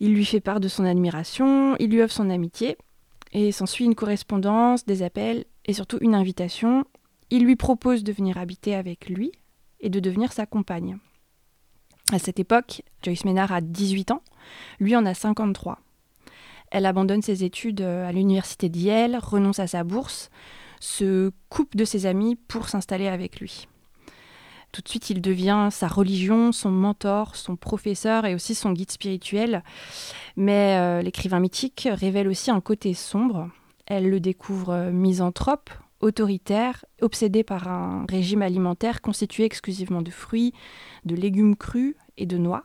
Il 0.00 0.14
lui 0.14 0.24
fait 0.24 0.40
part 0.40 0.58
de 0.58 0.66
son 0.66 0.84
admiration, 0.84 1.76
il 1.78 1.90
lui 1.90 2.02
offre 2.02 2.12
son 2.14 2.28
amitié, 2.28 2.76
et 3.30 3.52
s'ensuit 3.52 3.84
une 3.84 3.94
correspondance, 3.94 4.84
des 4.84 5.04
appels 5.04 5.44
et 5.64 5.74
surtout 5.74 5.98
une 6.00 6.16
invitation. 6.16 6.84
Il 7.30 7.44
lui 7.44 7.54
propose 7.54 8.02
de 8.02 8.12
venir 8.12 8.36
habiter 8.36 8.74
avec 8.74 9.08
lui 9.08 9.30
et 9.78 9.90
de 9.90 10.00
devenir 10.00 10.32
sa 10.32 10.44
compagne. 10.44 10.98
À 12.10 12.18
cette 12.18 12.40
époque, 12.40 12.82
Joyce 13.04 13.24
Maynard 13.24 13.52
a 13.52 13.60
18 13.60 14.10
ans, 14.10 14.22
lui 14.80 14.96
en 14.96 15.06
a 15.06 15.14
53. 15.14 15.78
Elle 16.72 16.84
abandonne 16.84 17.22
ses 17.22 17.44
études 17.44 17.82
à 17.82 18.10
l'université 18.10 18.68
d'Yale, 18.68 19.20
renonce 19.22 19.60
à 19.60 19.68
sa 19.68 19.84
bourse, 19.84 20.30
se 20.80 21.32
coupe 21.48 21.76
de 21.76 21.84
ses 21.84 22.06
amis 22.06 22.36
pour 22.36 22.68
s'installer 22.68 23.08
avec 23.08 23.40
lui. 23.40 23.68
Tout 24.72 24.82
de 24.82 24.88
suite, 24.88 25.10
il 25.10 25.22
devient 25.22 25.68
sa 25.70 25.88
religion, 25.88 26.52
son 26.52 26.70
mentor, 26.70 27.36
son 27.36 27.56
professeur 27.56 28.26
et 28.26 28.34
aussi 28.34 28.54
son 28.54 28.72
guide 28.72 28.90
spirituel. 28.90 29.62
Mais 30.36 30.76
euh, 30.78 31.02
l'écrivain 31.02 31.40
mythique 31.40 31.88
révèle 31.90 32.28
aussi 32.28 32.50
un 32.50 32.60
côté 32.60 32.92
sombre. 32.92 33.48
Elle 33.86 34.10
le 34.10 34.20
découvre 34.20 34.70
euh, 34.70 34.90
misanthrope, 34.92 35.70
autoritaire, 36.00 36.84
obsédé 37.00 37.44
par 37.44 37.68
un 37.68 38.04
régime 38.08 38.42
alimentaire 38.42 39.00
constitué 39.00 39.44
exclusivement 39.44 40.02
de 40.02 40.10
fruits, 40.10 40.52
de 41.06 41.14
légumes 41.14 41.56
crus 41.56 41.94
et 42.18 42.26
de 42.26 42.36
noix. 42.36 42.64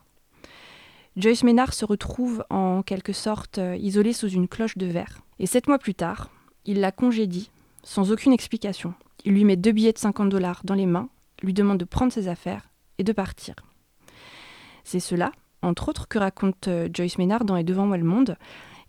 Joyce 1.15 1.43
Maynard 1.43 1.73
se 1.73 1.85
retrouve 1.85 2.43
en 2.49 2.81
quelque 2.81 3.13
sorte 3.13 3.59
euh, 3.59 3.77
isolée 3.77 4.13
sous 4.13 4.29
une 4.29 4.49
cloche 4.49 4.77
de 4.77 4.87
verre. 4.87 5.21
Et 5.39 5.45
sept 5.45 5.67
mois 5.67 5.79
plus 5.79 5.95
tard, 5.95 6.31
il 6.65 6.81
la 6.81 6.91
congédie 6.91 7.49
sans 7.83 8.11
aucune 8.11 8.33
explication. 8.33 8.93
Il 9.25 9.33
lui 9.33 9.45
met 9.45 9.55
deux 9.55 9.71
billets 9.71 9.93
de 9.93 9.97
50 9.97 10.29
dollars 10.29 10.61
dans 10.63 10.73
les 10.73 10.85
mains, 10.85 11.09
lui 11.41 11.53
demande 11.53 11.77
de 11.77 11.85
prendre 11.85 12.11
ses 12.11 12.27
affaires 12.27 12.69
et 12.97 13.03
de 13.03 13.13
partir. 13.13 13.55
C'est 14.83 14.99
cela, 14.99 15.31
entre 15.61 15.89
autres, 15.89 16.07
que 16.07 16.19
raconte 16.19 16.67
euh, 16.67 16.89
Joyce 16.93 17.17
Maynard 17.17 17.45
dans 17.45 17.55
Et 17.55 17.63
devant 17.63 17.85
moi 17.85 17.97
le 17.97 18.03
monde. 18.03 18.37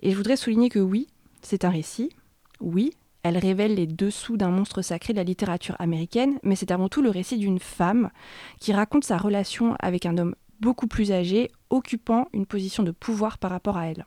Et 0.00 0.10
je 0.10 0.16
voudrais 0.16 0.36
souligner 0.36 0.68
que 0.68 0.78
oui, 0.78 1.08
c'est 1.42 1.64
un 1.64 1.70
récit. 1.70 2.10
Oui, 2.60 2.92
elle 3.22 3.38
révèle 3.38 3.76
les 3.76 3.86
dessous 3.86 4.36
d'un 4.36 4.50
monstre 4.50 4.82
sacré 4.82 5.12
de 5.12 5.18
la 5.18 5.24
littérature 5.24 5.76
américaine, 5.78 6.38
mais 6.42 6.56
c'est 6.56 6.70
avant 6.70 6.88
tout 6.88 7.00
le 7.00 7.10
récit 7.10 7.38
d'une 7.38 7.58
femme 7.58 8.10
qui 8.60 8.72
raconte 8.72 9.04
sa 9.04 9.16
relation 9.16 9.76
avec 9.78 10.04
un 10.04 10.18
homme 10.18 10.34
beaucoup 10.60 10.86
plus 10.86 11.12
âgé, 11.12 11.50
occupant 11.70 12.28
une 12.32 12.46
position 12.46 12.82
de 12.82 12.90
pouvoir 12.90 13.38
par 13.38 13.50
rapport 13.50 13.76
à 13.76 13.86
elle. 13.86 14.04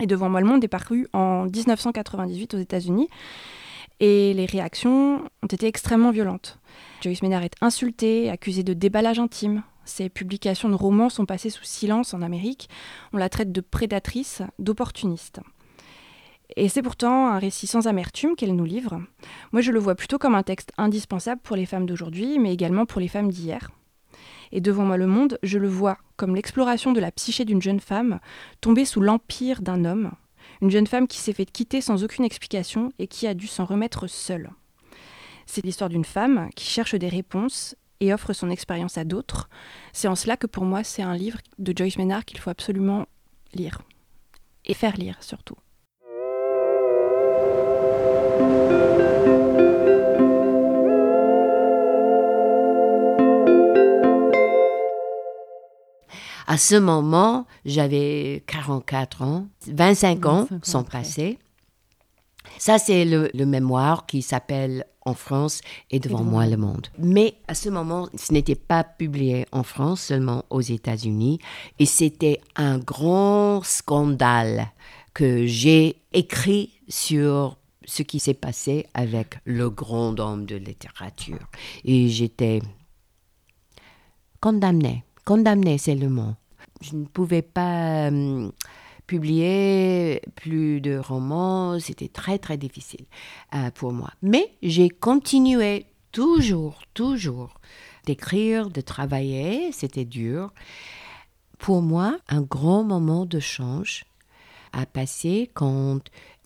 Et 0.00 0.06
Devant 0.06 0.28
moi 0.28 0.40
le 0.40 0.46
monde 0.46 0.64
est 0.64 0.68
paru 0.68 1.06
en 1.12 1.44
1998 1.44 2.54
aux 2.54 2.58
États-Unis 2.58 3.08
et 4.02 4.34
les 4.34 4.46
réactions 4.46 5.22
ont 5.44 5.46
été 5.46 5.68
extrêmement 5.68 6.10
violentes. 6.10 6.58
Joyce 7.02 7.22
Maynard 7.22 7.44
est 7.44 7.54
insultée, 7.60 8.30
accusée 8.30 8.64
de 8.64 8.74
déballage 8.74 9.20
intime. 9.20 9.62
Ses 9.84 10.08
publications 10.08 10.68
de 10.68 10.74
romans 10.74 11.08
sont 11.08 11.24
passées 11.24 11.50
sous 11.50 11.62
silence 11.62 12.12
en 12.12 12.20
Amérique. 12.20 12.68
On 13.12 13.16
la 13.16 13.28
traite 13.28 13.52
de 13.52 13.60
prédatrice, 13.60 14.42
d'opportuniste. 14.58 15.38
Et 16.56 16.68
c'est 16.68 16.82
pourtant 16.82 17.28
un 17.28 17.38
récit 17.38 17.68
sans 17.68 17.86
amertume 17.86 18.34
qu'elle 18.34 18.56
nous 18.56 18.64
livre. 18.64 19.00
Moi, 19.52 19.62
je 19.62 19.70
le 19.70 19.78
vois 19.78 19.94
plutôt 19.94 20.18
comme 20.18 20.34
un 20.34 20.42
texte 20.42 20.72
indispensable 20.78 21.40
pour 21.40 21.54
les 21.54 21.64
femmes 21.64 21.86
d'aujourd'hui, 21.86 22.40
mais 22.40 22.52
également 22.52 22.86
pour 22.86 23.00
les 23.00 23.08
femmes 23.08 23.30
d'hier. 23.30 23.70
Et 24.50 24.60
devant 24.60 24.84
moi 24.84 24.96
le 24.96 25.06
monde, 25.06 25.38
je 25.44 25.58
le 25.58 25.68
vois 25.68 25.96
comme 26.16 26.34
l'exploration 26.34 26.92
de 26.92 27.00
la 27.00 27.12
psyché 27.12 27.44
d'une 27.44 27.62
jeune 27.62 27.80
femme 27.80 28.18
tombée 28.60 28.84
sous 28.84 29.00
l'empire 29.00 29.62
d'un 29.62 29.84
homme, 29.84 30.10
une 30.62 30.70
jeune 30.70 30.86
femme 30.86 31.08
qui 31.08 31.18
s'est 31.18 31.32
fait 31.32 31.44
quitter 31.44 31.80
sans 31.80 32.04
aucune 32.04 32.24
explication 32.24 32.92
et 33.00 33.08
qui 33.08 33.26
a 33.26 33.34
dû 33.34 33.48
s'en 33.48 33.64
remettre 33.64 34.06
seule. 34.06 34.50
C'est 35.44 35.64
l'histoire 35.64 35.90
d'une 35.90 36.04
femme 36.04 36.48
qui 36.54 36.64
cherche 36.64 36.94
des 36.94 37.08
réponses 37.08 37.74
et 38.00 38.14
offre 38.14 38.32
son 38.32 38.48
expérience 38.48 38.96
à 38.96 39.04
d'autres. 39.04 39.50
C'est 39.92 40.08
en 40.08 40.14
cela 40.14 40.36
que 40.36 40.46
pour 40.46 40.64
moi 40.64 40.84
c'est 40.84 41.02
un 41.02 41.16
livre 41.16 41.38
de 41.58 41.76
Joyce 41.76 41.98
Maynard 41.98 42.24
qu'il 42.24 42.38
faut 42.38 42.50
absolument 42.50 43.06
lire. 43.52 43.82
Et 44.64 44.74
faire 44.74 44.96
lire 44.96 45.16
surtout. 45.20 45.56
À 56.52 56.58
ce 56.58 56.74
moment, 56.74 57.46
j'avais 57.64 58.44
44 58.46 59.22
ans, 59.22 59.46
25 59.68 60.26
ans 60.26 60.48
sont 60.62 60.84
passés. 60.84 61.38
Ça, 62.58 62.78
c'est 62.78 63.06
le, 63.06 63.46
mémoire 63.46 64.04
qui 64.04 64.20
s'appelle 64.20 64.84
En 65.06 65.14
France 65.14 65.62
et 65.90 65.98
devant 65.98 66.22
moi 66.22 66.46
le 66.46 66.58
monde. 66.58 66.88
Mais 66.98 67.36
à 67.48 67.54
ce 67.54 67.70
moment, 67.70 68.06
ce 68.14 68.34
n'était 68.34 68.54
pas 68.54 68.84
publié 68.84 69.46
en 69.50 69.62
France, 69.62 70.02
seulement 70.02 70.44
aux 70.50 70.60
États-Unis. 70.60 71.38
Et 71.78 71.86
c'était 71.86 72.38
un 72.54 72.76
grand 72.76 73.62
scandale 73.64 74.66
que 75.14 75.46
j'ai 75.46 76.02
écrit 76.12 76.68
sur 76.86 77.56
ce 77.86 78.02
qui 78.02 78.20
s'est 78.20 78.34
passé 78.34 78.88
avec 78.92 79.38
le 79.46 79.70
grand 79.70 80.20
homme 80.20 80.44
de 80.44 80.56
littérature. 80.56 81.48
Et 81.86 82.10
j'étais 82.10 82.60
condamnée. 84.38 85.02
Condamnée, 85.24 85.78
c'est 85.78 85.94
le 85.94 86.10
mot. 86.10 86.34
Je 86.82 86.96
ne 86.96 87.04
pouvais 87.04 87.42
pas 87.42 88.10
euh, 88.10 88.50
publier 89.06 90.20
plus 90.34 90.80
de 90.80 90.98
romans. 90.98 91.78
C'était 91.78 92.08
très, 92.08 92.38
très 92.38 92.56
difficile 92.56 93.06
euh, 93.54 93.70
pour 93.70 93.92
moi. 93.92 94.10
Mais 94.20 94.52
j'ai 94.62 94.88
continué 94.88 95.86
toujours, 96.10 96.82
toujours 96.92 97.54
d'écrire, 98.04 98.68
de 98.68 98.80
travailler. 98.80 99.70
C'était 99.72 100.04
dur. 100.04 100.52
Pour 101.58 101.82
moi, 101.82 102.18
un 102.28 102.42
grand 102.42 102.82
moment 102.82 103.24
de 103.24 103.38
change 103.38 104.04
a 104.72 104.84
passé 104.84 105.50
quand 105.54 106.00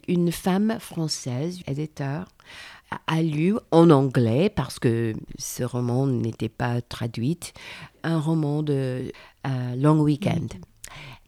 une 0.08 0.32
femme 0.32 0.78
française, 0.80 1.60
éditeur, 1.66 2.26
a 3.06 3.22
lu 3.22 3.56
en 3.70 3.90
anglais, 3.90 4.50
parce 4.54 4.78
que 4.78 5.14
ce 5.38 5.64
roman 5.64 6.06
n'était 6.06 6.48
pas 6.48 6.80
traduit, 6.80 7.40
un 8.02 8.20
roman 8.20 8.62
de 8.62 9.12
euh, 9.46 9.76
Long 9.76 10.00
Weekend. 10.00 10.52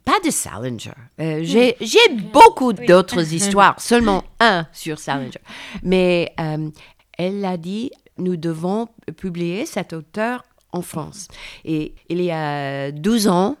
Pas 0.05 0.19
de 0.25 0.31
Salinger. 0.31 0.93
Euh, 1.19 1.43
j'ai 1.43 2.09
beaucoup 2.31 2.73
d'autres 2.73 3.33
histoires, 3.33 3.79
seulement 3.79 4.23
un 4.39 4.65
sur 4.71 4.97
Salinger. 4.97 5.41
Mais 5.83 6.33
euh, 6.39 6.69
elle 7.17 7.43
a 7.45 7.57
dit, 7.57 7.91
nous 8.17 8.37
devons 8.37 8.87
publier 9.17 9.65
cet 9.65 9.93
auteur 9.93 10.43
en 10.71 10.81
France. 10.81 11.27
Et 11.65 11.95
il 12.09 12.21
y 12.21 12.31
a 12.31 12.91
12 12.91 13.27
ans, 13.27 13.57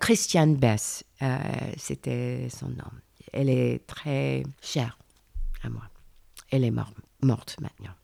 Christiane 0.00 0.56
Bess, 0.56 1.04
c'était 1.76 2.48
son 2.50 2.68
nom 2.68 2.90
elle 3.32 3.48
est 3.48 3.86
très 3.86 4.42
chère 4.62 4.98
à 5.62 5.68
moi. 5.68 5.82
Elle 6.50 6.64
est 6.64 6.70
morte, 6.70 6.94
morte 7.22 7.56
maintenant. 7.60 7.94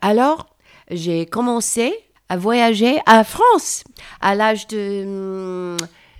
Alors, 0.00 0.56
j'ai 0.90 1.26
commencé 1.26 1.92
à 2.28 2.36
voyager 2.36 2.98
à 3.06 3.24
France 3.24 3.84
à 4.20 4.34
l'âge 4.34 4.66
de 4.66 5.76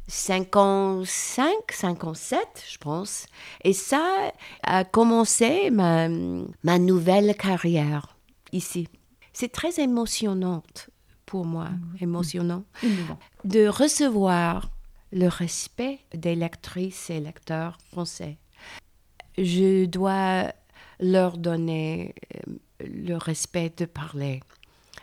55, 0.06 1.46
hum, 1.46 1.60
57, 1.70 2.40
je 2.70 2.78
pense. 2.78 3.26
Et 3.64 3.72
ça 3.72 4.32
a 4.62 4.84
commencé 4.84 5.70
ma, 5.70 6.08
ma 6.08 6.78
nouvelle 6.78 7.36
carrière 7.36 8.16
ici. 8.52 8.88
C'est 9.32 9.52
très 9.52 9.80
émotionnant 9.80 10.62
pour 11.26 11.44
moi, 11.44 11.68
émotionnant, 12.00 12.64
de 13.44 13.68
recevoir 13.68 14.70
le 15.12 15.28
respect 15.28 16.00
des 16.14 16.34
lectrices 16.34 17.10
et 17.10 17.20
lecteurs 17.20 17.78
français. 17.90 18.36
Je 19.36 19.86
dois 19.86 20.52
leur 21.00 21.38
donner 21.38 22.14
euh, 22.48 22.52
le 22.80 23.16
respect 23.16 23.72
de 23.76 23.84
parler 23.84 24.40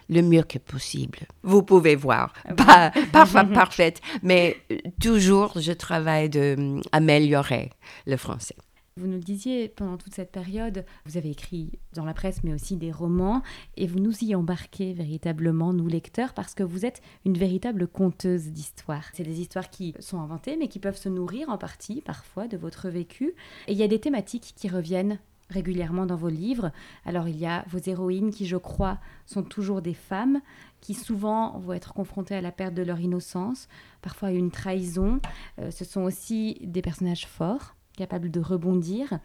le 0.10 0.22
mieux 0.22 0.44
que 0.44 0.60
possible. 0.60 1.20
Vous 1.42 1.64
pouvez 1.64 1.96
voir, 1.96 2.34
pas 2.58 2.92
parfois 3.12 3.44
parfaite, 3.62 4.02
mais 4.22 4.58
euh, 4.72 4.78
toujours 5.02 5.60
je 5.60 5.72
travaille 5.72 6.30
d'améliorer 6.30 7.72
le 8.06 8.18
français. 8.18 8.56
Vous 8.98 9.08
nous 9.08 9.18
le 9.18 9.20
disiez, 9.20 9.68
pendant 9.68 9.98
toute 9.98 10.14
cette 10.14 10.32
période, 10.32 10.86
vous 11.06 11.18
avez 11.18 11.30
écrit 11.30 11.80
dans 11.96 12.06
la 12.06 12.14
presse, 12.14 12.46
mais 12.46 12.54
aussi 12.54 12.78
des 12.78 12.94
romans, 12.94 13.42
et 13.76 13.88
vous 13.88 14.00
nous 14.00 14.24
y 14.24 14.34
embarquez 14.36 14.94
véritablement, 14.94 15.74
nous 15.74 15.90
lecteurs, 15.90 16.34
parce 16.34 16.54
que 16.54 16.64
vous 16.64 16.86
êtes 16.86 17.02
une 17.26 17.38
véritable 17.38 17.90
conteuse 17.90 18.48
d'histoires. 18.52 19.04
C'est 19.14 19.24
des 19.24 19.42
histoires 19.42 19.70
qui 19.70 19.96
sont 20.00 20.22
inventées, 20.22 20.56
mais 20.56 20.70
qui 20.70 20.80
peuvent 20.80 20.96
se 20.96 21.10
nourrir 21.10 21.50
en 21.50 21.58
partie, 21.58 22.00
parfois, 22.00 22.48
de 22.48 22.56
votre 22.56 22.88
vécu. 22.88 23.34
Et 23.68 23.74
il 23.74 23.78
y 23.78 23.84
a 23.84 23.90
des 23.90 24.00
thématiques 24.00 24.54
qui 24.56 24.70
reviennent 24.70 25.20
régulièrement 25.50 26.06
dans 26.06 26.16
vos 26.16 26.30
livres. 26.30 26.72
Alors 27.04 27.28
il 27.28 27.38
y 27.38 27.46
a 27.46 27.66
vos 27.68 27.80
héroïnes 27.80 28.32
qui, 28.32 28.46
je 28.46 28.56
crois, 28.56 29.00
sont 29.26 29.44
toujours 29.44 29.82
des 29.82 29.94
femmes, 29.94 30.40
qui 30.80 30.94
souvent 30.94 31.60
vont 31.60 31.74
être 31.74 31.94
confrontées 31.94 32.36
à 32.36 32.42
la 32.42 32.54
perte 32.54 32.74
de 32.74 32.82
leur 32.82 33.02
innocence, 33.02 33.68
parfois 34.02 34.30
à 34.30 34.32
une 34.32 34.52
trahison. 34.52 35.20
Euh, 35.60 35.70
ce 35.70 35.84
sont 35.84 36.04
aussi 36.04 36.60
des 36.62 36.82
personnages 36.82 37.28
forts 37.28 37.75
capable 37.96 38.32
de 38.32 38.40
rebondir. 38.40 39.20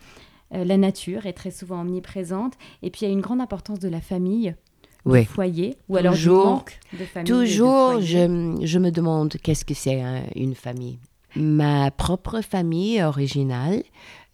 Euh, 0.55 0.65
la 0.65 0.77
nature 0.77 1.27
est 1.27 1.33
très 1.33 1.51
souvent 1.51 1.81
omniprésente. 1.83 2.55
Et 2.83 2.91
puis 2.91 3.03
il 3.03 3.09
y 3.09 3.11
a 3.11 3.13
une 3.13 3.21
grande 3.21 3.41
importance 3.41 3.79
de 3.79 3.89
la 3.89 4.01
famille, 4.01 4.55
du 5.07 5.25
foyer, 5.25 5.77
ou 5.89 5.97
alors 5.97 6.15
du 6.15 6.29
manque 6.29 6.79
de 6.93 7.05
famille. 7.05 7.31
Toujours, 7.31 8.01
je, 8.01 8.59
je, 8.63 8.79
me 8.79 8.91
demande 8.91 9.37
qu'est-ce 9.43 9.65
que 9.65 9.75
c'est 9.75 10.01
hein, 10.01 10.23
une 10.35 10.55
famille. 10.55 10.99
Ma 11.37 11.91
propre 11.91 12.41
famille 12.41 13.03
originale, 13.03 13.85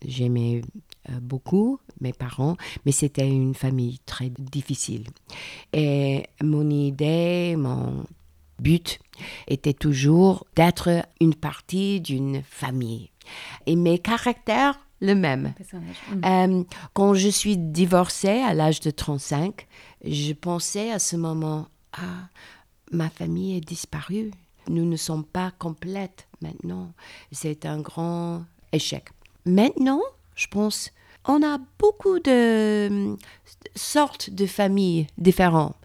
j'aimais 0.04 0.62
euh, 1.10 1.20
beaucoup 1.20 1.78
mes 2.00 2.12
parents, 2.12 2.56
mais 2.84 2.92
c'était 2.92 3.28
une 3.28 3.54
famille 3.54 3.98
très 4.06 4.30
difficile. 4.38 5.04
Et 5.72 6.24
mon 6.42 6.68
idée, 6.70 7.54
mon 7.56 8.04
but 8.58 8.98
était 9.48 9.72
toujours 9.72 10.46
d'être 10.54 11.06
une 11.20 11.34
partie 11.34 12.00
d'une 12.00 12.42
famille 12.42 13.10
et 13.66 13.76
mes 13.76 13.98
caractères, 13.98 14.78
le 15.00 15.14
même. 15.14 15.54
Mm. 16.10 16.24
Euh, 16.24 16.64
quand 16.94 17.14
je 17.14 17.28
suis 17.28 17.56
divorcée 17.56 18.40
à 18.40 18.54
l'âge 18.54 18.80
de 18.80 18.90
35, 18.90 19.66
je 20.04 20.32
pensais 20.32 20.90
à 20.90 20.98
ce 20.98 21.16
moment, 21.16 21.68
ah, 21.92 22.28
ma 22.92 23.10
famille 23.10 23.56
est 23.56 23.66
disparue. 23.66 24.30
Nous 24.68 24.84
ne 24.84 24.96
sommes 24.96 25.24
pas 25.24 25.52
complètes 25.58 26.26
maintenant. 26.40 26.92
C'est 27.30 27.66
un 27.66 27.80
grand 27.80 28.44
échec. 28.72 29.08
Maintenant, 29.44 30.00
je 30.34 30.48
pense, 30.48 30.90
on 31.24 31.42
a 31.42 31.58
beaucoup 31.78 32.18
de 32.18 32.30
euh, 32.90 33.16
sortes 33.74 34.30
de 34.30 34.46
familles 34.46 35.06
différentes. 35.18 35.76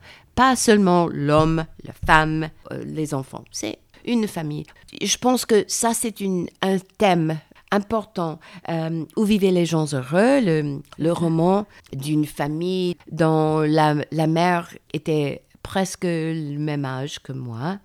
Pas 0.41 0.55
seulement 0.55 1.07
l'homme, 1.07 1.65
la 1.83 1.93
femme, 1.93 2.49
euh, 2.71 2.83
les 2.83 3.13
enfants. 3.13 3.43
C'est 3.51 3.77
une 4.05 4.27
famille. 4.27 4.65
Je 4.99 5.15
pense 5.17 5.45
que 5.45 5.65
ça, 5.67 5.93
c'est 5.93 6.15
un 6.63 6.79
thème 6.97 7.37
important. 7.69 8.39
Euh, 8.67 9.05
où 9.15 9.23
vivaient 9.23 9.51
les 9.51 9.67
gens 9.67 9.85
heureux, 9.93 10.41
le, 10.97 11.11
roman 11.11 11.67
d'une 11.93 12.25
famille 12.25 12.97
dont 13.11 13.59
la, 13.59 13.93
mère 14.25 14.73
était 14.93 15.43
presque 15.61 16.05
le 16.05 16.57
même 16.57 16.85
âge 16.85 17.19
que 17.19 17.33
moi. 17.33 17.77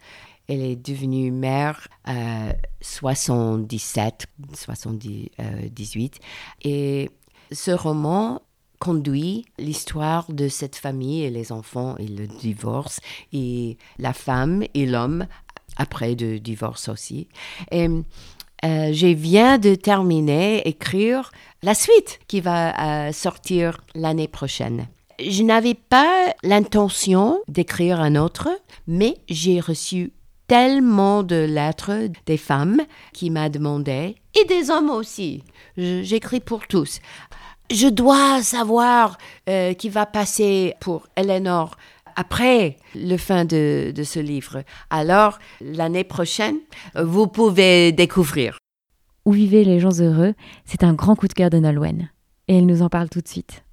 Elle 0.49 0.63
est 0.63 0.77
devenue 0.77 1.31
mère 1.31 1.89
à 2.07 2.55
77, 2.81 4.29
78. 4.55 6.21
Et 6.63 7.11
ce 7.53 7.71
roman 7.71 8.41
conduit 8.79 9.47
l'histoire 9.59 10.31
de 10.31 10.49
cette 10.49 10.77
famille 10.77 11.23
et 11.23 11.31
les 11.31 11.53
enfants 11.53 11.97
et 11.99 12.07
le 12.07 12.27
divorce 12.27 13.01
et 13.33 13.77
la 13.99 14.13
femme 14.13 14.65
et 14.75 14.87
l'homme 14.87 15.27
après 15.77 16.15
le 16.15 16.39
divorce 16.39 16.89
aussi. 16.89 17.29
Et 17.71 17.89
euh, 18.65 18.93
je 18.93 19.07
viens 19.07 19.59
de 19.59 19.75
terminer 19.75 20.67
écrire 20.67 21.31
la 21.63 21.75
suite 21.75 22.21
qui 22.27 22.41
va 22.41 23.09
euh, 23.09 23.13
sortir 23.13 23.81
l'année 23.95 24.29
prochaine. 24.29 24.87
Je 25.21 25.43
n'avais 25.43 25.75
pas 25.75 26.35
l'intention 26.43 27.41
d'écrire 27.49 28.01
un 28.01 28.17
autre, 28.17 28.49
mais 28.87 29.17
j'ai 29.29 29.61
reçu 29.61 30.13
tellement 30.47 31.23
de 31.23 31.37
lettres 31.37 32.09
des 32.27 32.37
femmes 32.37 32.81
qui 33.13 33.31
m'ont 33.31 33.49
demandé, 33.49 34.17
et 34.39 34.45
des 34.45 34.71
hommes 34.71 34.91
aussi. 34.91 35.43
J'écris 35.77 36.41
pour 36.41 36.67
tous. 36.67 37.01
Je 37.71 37.89
dois 37.89 38.43
savoir 38.43 39.19
euh, 39.49 39.75
qui 39.75 39.89
va 39.89 40.07
passer 40.07 40.75
pour 40.81 41.09
Eleanor 41.17 41.77
après 42.15 42.77
le 42.95 43.17
fin 43.17 43.45
de, 43.45 43.93
ce 44.05 44.21
livre. 44.21 44.63
Alors, 44.89 45.39
l'année 45.61 46.05
prochaine, 46.05 46.57
vous 46.95 47.27
pouvez 47.27 47.93
découvrir. 47.93 48.59
Où 49.25 49.33
vivaient 49.33 49.65
les 49.65 49.81
gens 49.81 50.01
heureux, 50.01 50.35
c'est 50.65 50.85
un 50.85 50.95
grand 50.95 51.17
coup 51.17 51.29
de 51.29 51.33
cœur 51.33 51.51
de 51.51 51.59
Nolwenn. 51.59 52.11
Et 52.49 52.59
elle 52.59 52.67
nous 52.67 52.83
en 52.83 52.89
parle 52.89 53.09
tout 53.09 53.21
de 53.21 53.29
suite. 53.29 53.65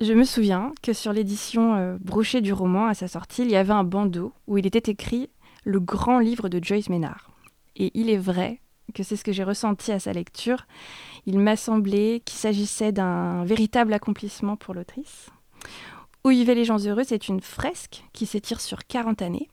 Je 0.00 0.12
me 0.12 0.24
souviens 0.24 0.72
que 0.82 0.92
sur 0.92 1.12
l'édition 1.12 1.74
euh, 1.74 1.96
brochée 2.00 2.40
du 2.40 2.52
roman 2.52 2.86
à 2.86 2.94
sa 2.94 3.08
sortie, 3.08 3.42
il 3.42 3.50
y 3.50 3.56
avait 3.56 3.72
un 3.72 3.84
bandeau 3.84 4.32
où 4.46 4.58
il 4.58 4.66
était 4.66 4.90
écrit 4.90 5.30
Le 5.64 5.80
grand 5.80 6.18
livre 6.18 6.48
de 6.48 6.62
Joyce 6.62 6.90
Maynard. 6.90 7.30
Et 7.76 7.90
il 7.94 8.10
est 8.10 8.18
vrai 8.18 8.60
que 8.94 9.02
c'est 9.02 9.16
ce 9.16 9.24
que 9.24 9.32
j'ai 9.32 9.44
ressenti 9.44 9.92
à 9.92 9.98
sa 9.98 10.12
lecture. 10.12 10.66
Il 11.26 11.38
m'a 11.38 11.56
semblé 11.56 12.22
qu'il 12.24 12.38
s'agissait 12.38 12.92
d'un 12.92 13.44
véritable 13.44 13.92
accomplissement 13.92 14.56
pour 14.56 14.74
l'autrice. 14.74 15.30
Où 16.24 16.30
vivaient 16.30 16.54
les 16.54 16.64
gens 16.64 16.78
heureux, 16.78 17.04
c'est 17.04 17.28
une 17.28 17.40
fresque 17.40 18.04
qui 18.12 18.26
s'étire 18.26 18.60
sur 18.60 18.86
40 18.86 19.22
années. 19.22 19.48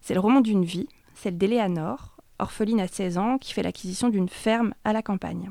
C'est 0.00 0.14
le 0.14 0.20
roman 0.20 0.40
d'une 0.40 0.64
vie, 0.64 0.88
celle 1.14 1.38
d'Éléanore, 1.38 2.16
orpheline 2.38 2.80
à 2.80 2.88
16 2.88 3.18
ans, 3.18 3.38
qui 3.38 3.52
fait 3.52 3.62
l'acquisition 3.62 4.08
d'une 4.08 4.28
ferme 4.28 4.74
à 4.84 4.92
la 4.92 5.02
campagne. 5.02 5.50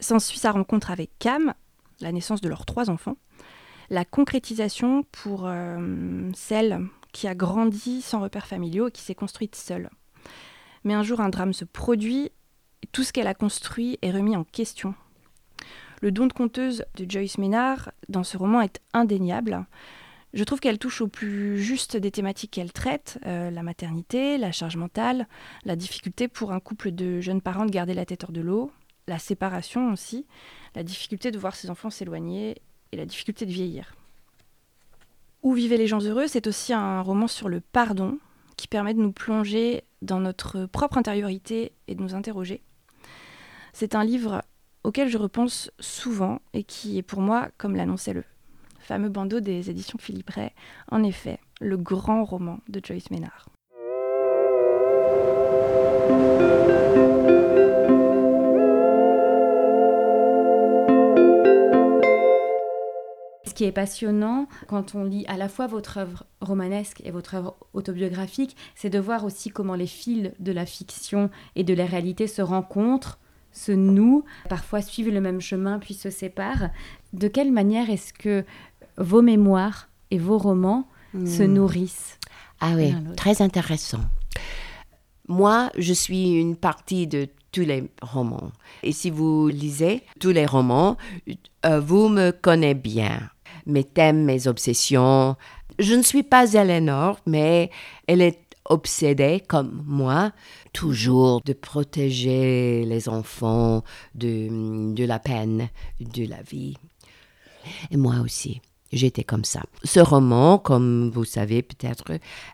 S'ensuit 0.00 0.38
sa 0.38 0.52
rencontre 0.52 0.90
avec 0.90 1.10
Cam, 1.18 1.54
la 2.00 2.12
naissance 2.12 2.40
de 2.40 2.48
leurs 2.48 2.66
trois 2.66 2.90
enfants, 2.90 3.16
la 3.88 4.04
concrétisation 4.04 5.04
pour 5.10 5.44
euh, 5.46 6.30
celle 6.34 6.86
qui 7.12 7.28
a 7.28 7.34
grandi 7.34 8.02
sans 8.02 8.20
repères 8.20 8.46
familiaux 8.46 8.88
et 8.88 8.90
qui 8.90 9.02
s'est 9.02 9.14
construite 9.14 9.56
seule. 9.56 9.90
Mais 10.84 10.94
un 10.94 11.02
jour, 11.02 11.20
un 11.20 11.30
drame 11.30 11.52
se 11.52 11.64
produit, 11.64 12.30
tout 12.92 13.02
ce 13.02 13.12
qu'elle 13.12 13.26
a 13.26 13.34
construit 13.34 13.98
est 14.02 14.10
remis 14.10 14.36
en 14.36 14.44
question. 14.44 14.94
Le 16.02 16.12
don 16.12 16.26
de 16.26 16.32
conteuse 16.32 16.84
de 16.96 17.10
Joyce 17.10 17.38
Maynard 17.38 17.90
dans 18.08 18.24
ce 18.24 18.36
roman 18.36 18.60
est 18.60 18.80
indéniable. 18.92 19.66
Je 20.34 20.44
trouve 20.44 20.60
qu'elle 20.60 20.78
touche 20.78 21.00
au 21.00 21.08
plus 21.08 21.58
juste 21.62 21.96
des 21.96 22.10
thématiques 22.10 22.50
qu'elle 22.50 22.72
traite, 22.72 23.18
euh, 23.24 23.50
la 23.50 23.62
maternité, 23.62 24.36
la 24.36 24.52
charge 24.52 24.76
mentale, 24.76 25.28
la 25.64 25.76
difficulté 25.76 26.28
pour 26.28 26.52
un 26.52 26.60
couple 26.60 26.90
de 26.90 27.20
jeunes 27.20 27.40
parents 27.40 27.64
de 27.64 27.70
garder 27.70 27.94
la 27.94 28.04
tête 28.04 28.24
hors 28.24 28.32
de 28.32 28.42
l'eau, 28.42 28.70
la 29.08 29.18
séparation 29.18 29.92
aussi, 29.92 30.26
la 30.74 30.82
difficulté 30.82 31.30
de 31.30 31.38
voir 31.38 31.54
ses 31.54 31.70
enfants 31.70 31.90
s'éloigner 31.90 32.56
et 32.92 32.96
la 32.96 33.06
difficulté 33.06 33.46
de 33.46 33.52
vieillir. 33.52 33.94
Où 35.42 35.54
vivaient 35.54 35.78
les 35.78 35.86
gens 35.86 36.00
heureux, 36.00 36.26
c'est 36.26 36.46
aussi 36.46 36.72
un 36.72 37.00
roman 37.00 37.28
sur 37.28 37.48
le 37.48 37.60
pardon 37.60 38.18
qui 38.56 38.68
permet 38.68 38.94
de 38.94 39.00
nous 39.00 39.12
plonger 39.12 39.84
dans 40.02 40.20
notre 40.20 40.66
propre 40.66 40.98
intériorité 40.98 41.72
et 41.88 41.94
de 41.94 42.02
nous 42.02 42.14
interroger. 42.14 42.62
C'est 43.78 43.94
un 43.94 44.04
livre 44.04 44.42
auquel 44.84 45.10
je 45.10 45.18
repense 45.18 45.70
souvent 45.80 46.40
et 46.54 46.64
qui 46.64 46.96
est 46.96 47.02
pour 47.02 47.20
moi, 47.20 47.50
comme 47.58 47.76
l'annonçait 47.76 48.14
le 48.14 48.24
fameux 48.78 49.10
bandeau 49.10 49.40
des 49.40 49.68
éditions 49.68 49.98
Philippe 49.98 50.30
Ray, 50.30 50.48
en 50.90 51.02
effet, 51.02 51.40
le 51.60 51.76
grand 51.76 52.24
roman 52.24 52.60
de 52.70 52.80
Joyce 52.82 53.10
Maynard. 53.10 53.50
Ce 63.44 63.52
qui 63.52 63.64
est 63.64 63.72
passionnant 63.72 64.48
quand 64.68 64.94
on 64.94 65.04
lit 65.04 65.26
à 65.28 65.36
la 65.36 65.50
fois 65.50 65.66
votre 65.66 65.98
œuvre 65.98 66.24
romanesque 66.40 67.02
et 67.04 67.10
votre 67.10 67.34
œuvre 67.34 67.58
autobiographique, 67.74 68.56
c'est 68.74 68.88
de 68.88 68.98
voir 68.98 69.26
aussi 69.26 69.50
comment 69.50 69.74
les 69.74 69.86
fils 69.86 70.32
de 70.38 70.52
la 70.52 70.64
fiction 70.64 71.28
et 71.56 71.62
de 71.62 71.74
la 71.74 71.84
réalité 71.84 72.26
se 72.26 72.40
rencontrent, 72.40 73.18
se 73.56 73.72
nouent, 73.72 74.22
parfois 74.48 74.82
suivent 74.82 75.12
le 75.12 75.20
même 75.20 75.40
chemin 75.40 75.78
puis 75.78 75.94
se 75.94 76.10
séparent. 76.10 76.68
De 77.12 77.28
quelle 77.28 77.52
manière 77.52 77.88
est-ce 77.90 78.12
que 78.12 78.44
vos 78.98 79.22
mémoires 79.22 79.88
et 80.10 80.18
vos 80.18 80.38
romans 80.38 80.86
se 81.24 81.42
Hmm. 81.42 81.54
nourrissent 81.54 82.18
Ah 82.60 82.72
oui, 82.76 82.92
très 83.16 83.40
intéressant. 83.40 84.00
Moi, 85.28 85.70
je 85.78 85.92
suis 85.92 86.32
une 86.34 86.56
partie 86.56 87.06
de 87.06 87.28
tous 87.52 87.62
les 87.62 87.90
romans. 88.02 88.52
Et 88.82 88.92
si 88.92 89.10
vous 89.10 89.48
lisez 89.48 90.02
tous 90.20 90.30
les 90.30 90.46
romans, 90.46 90.96
euh, 91.64 91.80
vous 91.80 92.08
me 92.08 92.30
connaissez 92.32 92.74
bien. 92.74 93.30
Mes 93.66 93.82
thèmes, 93.84 94.24
mes 94.24 94.46
obsessions. 94.46 95.36
Je 95.78 95.94
ne 95.94 96.02
suis 96.02 96.22
pas 96.22 96.52
Eleanor, 96.52 97.18
mais 97.26 97.70
elle 98.06 98.20
est 98.22 98.38
obsédée, 98.70 99.42
comme 99.46 99.82
moi, 99.86 100.32
toujours 100.72 101.40
de 101.42 101.52
protéger 101.52 102.84
les 102.84 103.08
enfants 103.08 103.82
de, 104.14 104.94
de 104.94 105.04
la 105.04 105.18
peine, 105.18 105.68
de 106.00 106.26
la 106.26 106.42
vie. 106.42 106.76
Et 107.90 107.96
moi 107.96 108.16
aussi. 108.24 108.60
J'étais 108.92 109.24
comme 109.24 109.44
ça. 109.44 109.62
Ce 109.82 109.98
roman, 109.98 110.58
comme 110.58 111.10
vous 111.10 111.24
savez 111.24 111.62
peut-être, 111.62 112.04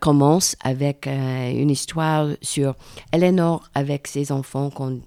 commence 0.01 0.57
avec 0.65 1.07
euh, 1.07 1.51
une 1.53 1.71
histoire 1.71 2.29
sur 2.41 2.75
Eleanor 3.13 3.69
avec 3.75 4.09
ses 4.09 4.33
enfants 4.33 4.71
quand 4.71 4.99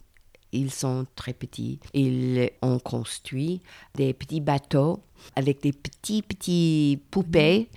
ils 0.56 0.72
sont 0.72 1.06
très 1.16 1.34
petits. 1.34 1.80
Ils 1.94 2.50
ont 2.62 2.80
construit 2.80 3.62
des 3.96 4.14
petits 4.14 4.42
bateaux 4.42 5.02
avec 5.36 5.62
des 5.62 5.74
petits, 5.74 6.22
petits 6.22 7.00
poupées 7.12 7.70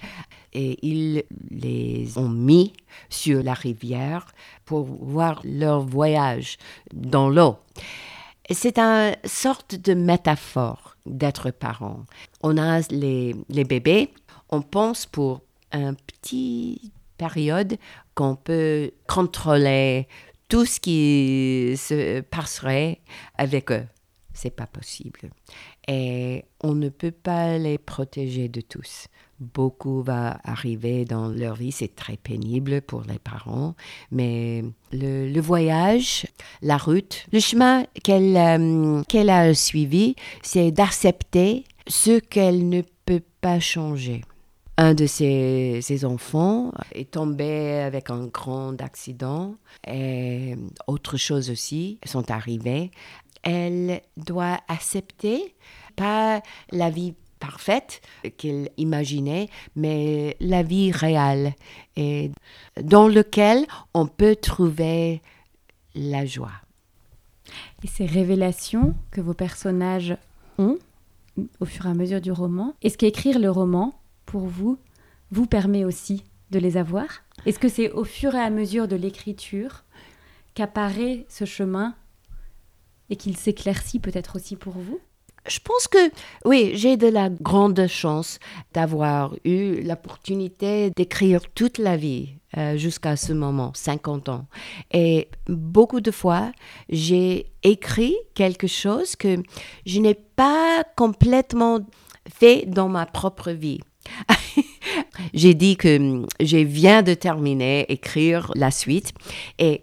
et 0.53 0.79
ils 0.87 1.25
les 1.51 2.19
ont 2.19 2.29
mis 2.29 2.73
sur 3.09 3.43
la 3.43 3.55
rivière 3.55 4.27
pour 4.65 4.85
voir 4.85 5.41
leur 5.45 5.81
voyage 5.81 6.59
dans 6.93 7.29
l'eau. 7.29 7.57
C'est 8.51 8.79
une 8.79 9.15
sorte 9.25 9.75
de 9.75 9.95
métaphore 9.95 10.97
d'être 11.05 11.51
parent. 11.51 12.05
On 12.43 12.57
a 12.57 12.81
les, 12.91 13.35
les 13.49 13.65
bébés, 13.65 14.11
on 14.51 14.63
pense 14.63 15.05
pour 15.05 15.43
un 15.73 15.95
petit 15.95 16.93
période 17.19 17.77
qu'on 18.15 18.37
peut 18.37 18.91
contrôler 19.07 20.09
tout 20.49 20.65
ce 20.65 20.81
qui 20.81 21.75
se 21.77 22.21
passerait 22.21 23.01
avec 23.37 23.71
eux. 23.71 23.87
C'est 24.33 24.55
pas 24.55 24.67
possible. 24.67 25.31
Et 25.89 26.45
on 26.63 26.75
ne 26.75 26.91
peut 26.91 27.11
pas 27.11 27.59
les 27.59 27.77
protéger 27.77 28.49
de 28.49 28.61
tous. 28.61 29.09
Beaucoup 29.41 30.03
va 30.03 30.39
arriver 30.45 31.05
dans 31.05 31.29
leur 31.29 31.55
vie, 31.55 31.73
c'est 31.73 31.95
très 31.95 32.17
pénible 32.17 32.83
pour 32.83 33.03
les 33.03 33.19
parents, 33.19 33.75
mais 34.11 34.65
le, 34.93 35.41
voyage, 35.41 36.27
la 36.61 36.77
route, 36.77 37.25
le 37.33 37.41
chemin 37.41 37.85
qu'elle 38.03 38.37
euh, 38.37 39.03
qu'elle 39.05 39.31
a 39.31 39.55
suivi, 39.55 40.17
c'est 40.43 40.73
d'accepter 40.73 41.65
ce 41.87 42.19
qu'elle 42.19 42.69
ne 42.69 42.83
peut 43.07 43.23
pas 43.41 43.61
changer. 43.61 44.23
Un 44.81 44.95
de 44.95 45.07
ses, 45.07 46.05
enfants 46.05 46.71
est 46.93 47.11
tombé 47.11 47.81
avec 47.81 48.11
un 48.11 48.27
grand 48.27 48.81
accident 48.81 49.57
et 49.85 50.55
autre 50.87 51.17
chose 51.17 51.51
aussi 51.51 51.99
sont 52.07 52.31
arrivées. 52.31 52.93
Elle 53.43 54.03
doit 54.17 54.61
accepter 54.69 55.57
pas 55.97 56.43
la 56.71 56.91
vie 56.91 57.15
parfaite 57.41 58.03
qu'elle 58.37 58.71
imaginait, 58.77 59.49
mais 59.75 60.37
la 60.39 60.63
vie 60.63 60.93
réelle 60.93 61.55
et 61.97 62.31
dans 62.81 63.09
laquelle 63.09 63.67
on 63.95 64.07
peut 64.07 64.37
trouver 64.37 65.23
la 65.97 66.25
joie. 66.25 66.53
Et 67.83 67.89
ces 67.89 68.07
révélations 68.07 68.95
que 69.11 69.21
vos 69.21 69.35
personnages 69.35 70.17
ont 70.57 70.79
au 71.59 71.65
fur 71.65 71.87
et 71.87 71.91
à 71.91 71.95
mesure 71.95 72.21
du 72.21 72.31
roman, 72.31 72.75
est-ce 72.83 72.99
qu'écrire 72.99 73.39
le 73.39 73.51
roman, 73.51 73.98
pour 74.29 74.47
vous, 74.47 74.79
vous 75.31 75.47
permet 75.47 75.87
aussi 75.87 76.23
de 76.51 76.59
les 76.59 76.77
avoir? 76.77 77.07
Est-ce 77.47 77.59
que 77.59 77.71
c'est 77.71 77.91
au 77.93 78.05
fur 78.05 78.35
et 78.35 78.41
à 78.41 78.51
mesure 78.51 78.87
de 78.87 78.95
l'écriture 78.95 79.85
qu'apparaît 80.55 81.25
ce 81.31 81.47
chemin 81.47 81.95
et 83.09 83.17
qu'il 83.17 83.39
s'éclaircit 83.39 84.01
peut-être 84.01 84.37
aussi 84.37 84.55
pour 84.57 84.75
vous? 84.75 85.01
Je 85.47 85.61
pense 85.61 85.89
que 85.89 86.11
oui, 86.45 86.73
j'ai 86.75 86.99
de 86.99 87.07
la 87.07 87.31
grande 87.31 87.87
chance 87.87 88.39
d'avoir 88.75 89.35
eu 89.47 89.81
l'opportunité 89.81 90.91
d'écrire 90.91 91.41
toute 91.55 91.79
la 91.79 91.97
vie 91.97 92.35
euh, 92.59 92.77
jusqu'à 92.77 93.17
ce 93.17 93.33
moment, 93.33 93.73
50 93.75 94.29
ans. 94.29 94.47
Et 94.93 95.29
beaucoup 95.47 96.03
de 96.03 96.11
fois, 96.11 96.53
j'ai 96.91 97.51
écrit 97.63 98.15
quelque 98.35 98.67
chose 98.67 99.17
que 99.17 99.43
je 99.87 100.01
n'ai 100.01 100.15
pas 100.15 100.85
complètement 100.97 101.81
fait 102.29 102.67
dans 102.67 102.91
ma 102.91 103.07
propre 103.07 103.53
vie. 103.53 103.81
j'ai 105.35 105.55
dit 105.55 105.77
que 105.77 105.97
hum, 105.97 106.27
je 106.41 106.59
viens 106.59 107.03
de 107.03 107.15
terminer 107.15 107.91
écrire 107.91 108.51
la 108.55 108.71
suite 108.71 109.13
et 109.59 109.83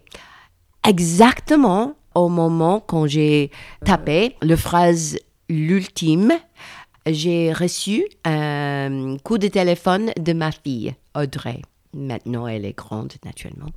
exactement 0.86 1.96
au 2.14 2.28
moment 2.28 2.80
quand 2.80 3.06
j'ai 3.06 3.50
tapé 3.84 4.36
le 4.40 4.56
phrase 4.56 5.18
l'ultime, 5.48 6.32
j'ai 7.06 7.52
reçu 7.52 8.04
un 8.24 9.16
coup 9.22 9.38
de 9.38 9.48
téléphone 9.48 10.10
de 10.18 10.32
ma 10.32 10.50
fille, 10.50 10.94
Audrey. 11.14 11.62
Maintenant, 11.94 12.46
elle 12.46 12.64
est 12.64 12.76
grande, 12.76 13.12
naturellement. 13.24 13.70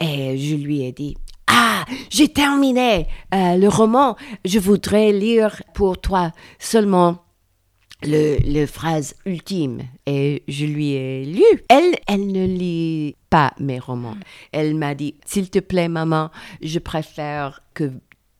Et 0.00 0.36
je 0.36 0.56
lui 0.56 0.82
ai 0.82 0.92
dit, 0.92 1.16
ah, 1.46 1.84
j'ai 2.10 2.28
terminé 2.28 3.06
euh, 3.32 3.56
le 3.56 3.68
roman. 3.68 4.16
Je 4.44 4.58
voudrais 4.58 5.12
lire 5.12 5.62
pour 5.72 6.00
toi 6.00 6.32
seulement 6.58 7.23
le, 8.06 8.66
phrase 8.66 9.14
ultime. 9.26 9.82
Et 10.06 10.42
je 10.48 10.66
lui 10.66 10.92
ai 10.92 11.24
lu. 11.24 11.42
Elle, 11.68 11.94
elle 12.06 12.26
ne 12.26 12.46
lit 12.46 13.16
pas 13.30 13.52
mes 13.58 13.78
romans. 13.78 14.16
Elle 14.52 14.74
m'a 14.74 14.94
dit, 14.94 15.14
s'il 15.24 15.50
te 15.50 15.58
plaît, 15.58 15.88
maman, 15.88 16.30
je 16.62 16.78
préfère 16.78 17.62
que 17.74 17.90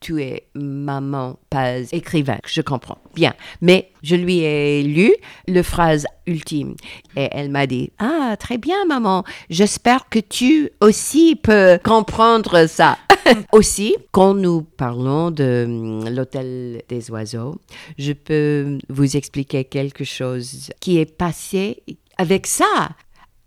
tu 0.04 0.22
es 0.22 0.48
maman, 0.54 1.38
pas 1.48 1.78
écrivain. 1.92 2.38
Je 2.46 2.60
comprends. 2.60 2.98
Bien. 3.14 3.32
Mais 3.62 3.90
je 4.02 4.16
lui 4.16 4.40
ai 4.40 4.82
lu 4.82 5.10
le 5.48 5.62
phrase 5.62 6.06
ultime. 6.26 6.74
Et 7.16 7.28
elle 7.32 7.50
m'a 7.50 7.66
dit, 7.66 7.90
ah, 7.98 8.13
très 8.38 8.58
bien, 8.58 8.84
maman. 8.86 9.24
J'espère 9.50 10.08
que 10.08 10.18
tu 10.18 10.70
aussi 10.80 11.36
peux 11.36 11.78
comprendre 11.82 12.66
ça. 12.66 12.98
aussi, 13.52 13.96
quand 14.12 14.34
nous 14.34 14.62
parlons 14.62 15.30
de 15.30 15.64
hum, 15.66 16.08
l'hôtel 16.08 16.82
des 16.88 17.10
oiseaux, 17.10 17.56
je 17.98 18.12
peux 18.12 18.78
vous 18.88 19.16
expliquer 19.16 19.64
quelque 19.64 20.04
chose 20.04 20.70
qui 20.80 20.98
est 20.98 21.06
passé 21.10 21.82
avec 22.18 22.46
ça. 22.46 22.90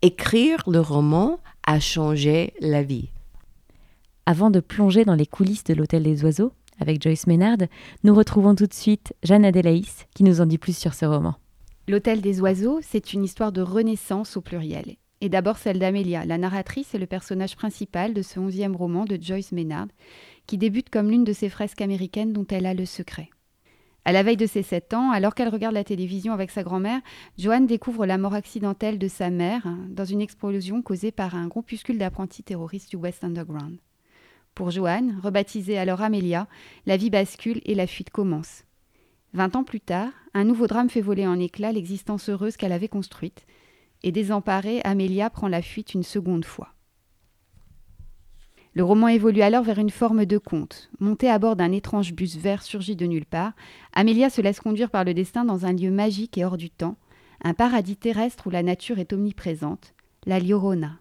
Écrire 0.02 0.64
le 0.68 0.80
roman 0.80 1.40
a 1.66 1.80
changé 1.80 2.54
la 2.60 2.84
vie. 2.84 3.10
Avant 4.26 4.50
de 4.52 4.60
plonger 4.60 5.06
dans 5.06 5.16
les 5.16 5.26
coulisses 5.26 5.64
de 5.64 5.74
l'Hôtel 5.74 6.04
des 6.04 6.24
Oiseaux, 6.24 6.52
avec 6.80 7.02
Joyce 7.02 7.28
Ménard, 7.28 7.58
nous 8.04 8.14
retrouvons 8.14 8.56
tout 8.56 8.68
de 8.68 8.74
suite 8.74 9.14
Jeanne 9.24 9.46
Adélaïs 9.46 10.06
qui 10.14 10.24
nous 10.24 10.42
en 10.42 10.46
dit 10.46 10.58
plus 10.58 10.78
sur 10.78 10.94
ce 10.94 11.06
roman. 11.06 11.36
L'Hôtel 11.90 12.20
des 12.20 12.42
Oiseaux, 12.42 12.80
c'est 12.82 13.14
une 13.14 13.24
histoire 13.24 13.54
de 13.54 13.62
renaissance 13.62 14.36
au 14.36 14.42
pluriel. 14.42 14.98
Et 15.22 15.30
d'abord 15.30 15.58
celle 15.58 15.80
d'Amélia, 15.80 16.26
la 16.26 16.38
narratrice 16.38 16.94
et 16.94 16.98
le 16.98 17.06
personnage 17.06 17.56
principal 17.56 18.14
de 18.14 18.22
ce 18.22 18.42
onzième 18.42 18.76
roman 18.76 19.06
de 19.06 19.18
Joyce 19.20 19.54
Maynard, 19.54 19.88
qui 20.48 20.58
débute 20.58 20.90
comme 20.90 21.10
l'une 21.10 21.24
de 21.24 21.32
ces 21.32 21.48
fresques 21.48 21.80
américaines 21.80 22.34
dont 22.34 22.46
elle 22.50 22.66
a 22.66 22.74
le 22.74 22.86
secret. 22.86 23.30
À 24.04 24.12
la 24.12 24.22
veille 24.22 24.36
de 24.36 24.46
ses 24.46 24.64
7 24.64 24.96
ans, 24.96 25.12
alors 25.12 25.34
qu'elle 25.34 25.48
regarde 25.48 25.76
la 25.76 25.86
télévision 25.86 26.34
avec 26.34 26.52
sa 26.52 26.62
grand-mère, 26.62 27.00
Joanne 27.38 27.68
découvre 27.68 28.06
la 28.06 28.18
mort 28.18 28.34
accidentelle 28.34 29.00
de 29.00 29.08
sa 29.08 29.30
mère 29.30 29.66
dans 29.88 30.06
une 30.06 30.22
explosion 30.22 30.82
causée 30.82 31.14
par 31.14 31.36
un 31.36 31.48
groupuscule 31.48 31.98
d'apprentis 31.98 32.44
terroristes 32.44 32.90
du 32.90 32.98
West 32.98 33.24
Underground. 33.24 33.78
Pour 34.56 34.72
Joanne, 34.72 35.22
rebaptisée 35.24 35.78
alors 35.78 36.02
Amelia, 36.02 36.50
la 36.86 36.98
vie 36.98 37.10
bascule 37.10 37.62
et 37.64 37.76
la 37.76 37.88
fuite 37.88 38.10
commence. 38.10 38.66
Vingt 39.34 39.56
ans 39.56 39.64
plus 39.64 39.82
tard, 39.82 40.12
un 40.34 40.44
nouveau 40.44 40.68
drame 40.68 40.90
fait 40.90 41.02
voler 41.02 41.28
en 41.28 41.40
éclats 41.40 41.72
l'existence 41.72 42.30
heureuse 42.30 42.58
qu'elle 42.58 42.72
avait 42.72 42.88
construite, 42.88 43.46
et 44.04 44.12
désemparée, 44.12 44.82
Amelia 44.84 45.30
prend 45.30 45.48
la 45.48 45.62
fuite 45.62 45.94
une 45.94 46.04
seconde 46.04 46.46
fois. 46.46 46.74
Le 48.74 48.84
roman 48.84 49.08
évolue 49.08 49.42
alors 49.42 49.64
vers 49.64 49.80
une 49.80 49.90
forme 49.90 50.26
de 50.26 50.38
conte. 50.38 50.92
Montée 51.00 51.32
à 51.32 51.40
bord 51.40 51.56
d'un 51.56 51.72
étrange 51.72 52.14
bus 52.14 52.38
vert 52.38 52.62
surgi 52.62 52.96
de 52.96 53.08
nulle 53.08 53.26
part, 53.26 53.54
Amelia 53.94 54.30
se 54.30 54.40
laisse 54.40 54.60
conduire 54.60 54.92
par 54.92 55.04
le 55.04 55.16
destin 55.16 55.46
dans 55.46 55.66
un 55.66 55.74
lieu 55.74 55.90
magique 55.90 56.38
et 56.38 56.46
hors 56.46 56.58
du 56.58 56.70
temps, 56.70 56.96
un 57.44 57.56
paradis 57.56 57.98
terrestre 57.98 58.46
où 58.46 58.50
la 58.52 58.62
nature 58.62 59.00
est 59.00 59.14
omniprésente, 59.14 59.96
la 60.28 60.40
Liorona. 60.40 61.00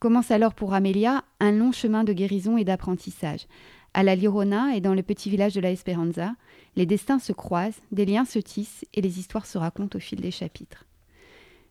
Commence 0.00 0.32
alors 0.32 0.54
pour 0.54 0.74
Amelia 0.74 1.22
un 1.38 1.52
long 1.52 1.70
chemin 1.70 2.02
de 2.02 2.12
guérison 2.12 2.56
et 2.56 2.64
d'apprentissage. 2.64 3.46
À 3.94 4.02
la 4.02 4.16
Liorona 4.16 4.74
et 4.74 4.80
dans 4.80 4.94
le 4.94 5.02
petit 5.02 5.30
village 5.30 5.54
de 5.54 5.60
la 5.60 5.70
Esperanza, 5.70 6.34
les 6.78 6.86
destins 6.86 7.18
se 7.18 7.32
croisent, 7.32 7.80
des 7.90 8.06
liens 8.06 8.24
se 8.24 8.38
tissent 8.38 8.84
et 8.94 9.00
les 9.00 9.18
histoires 9.18 9.46
se 9.46 9.58
racontent 9.58 9.96
au 9.96 10.00
fil 10.00 10.20
des 10.20 10.30
chapitres. 10.30 10.86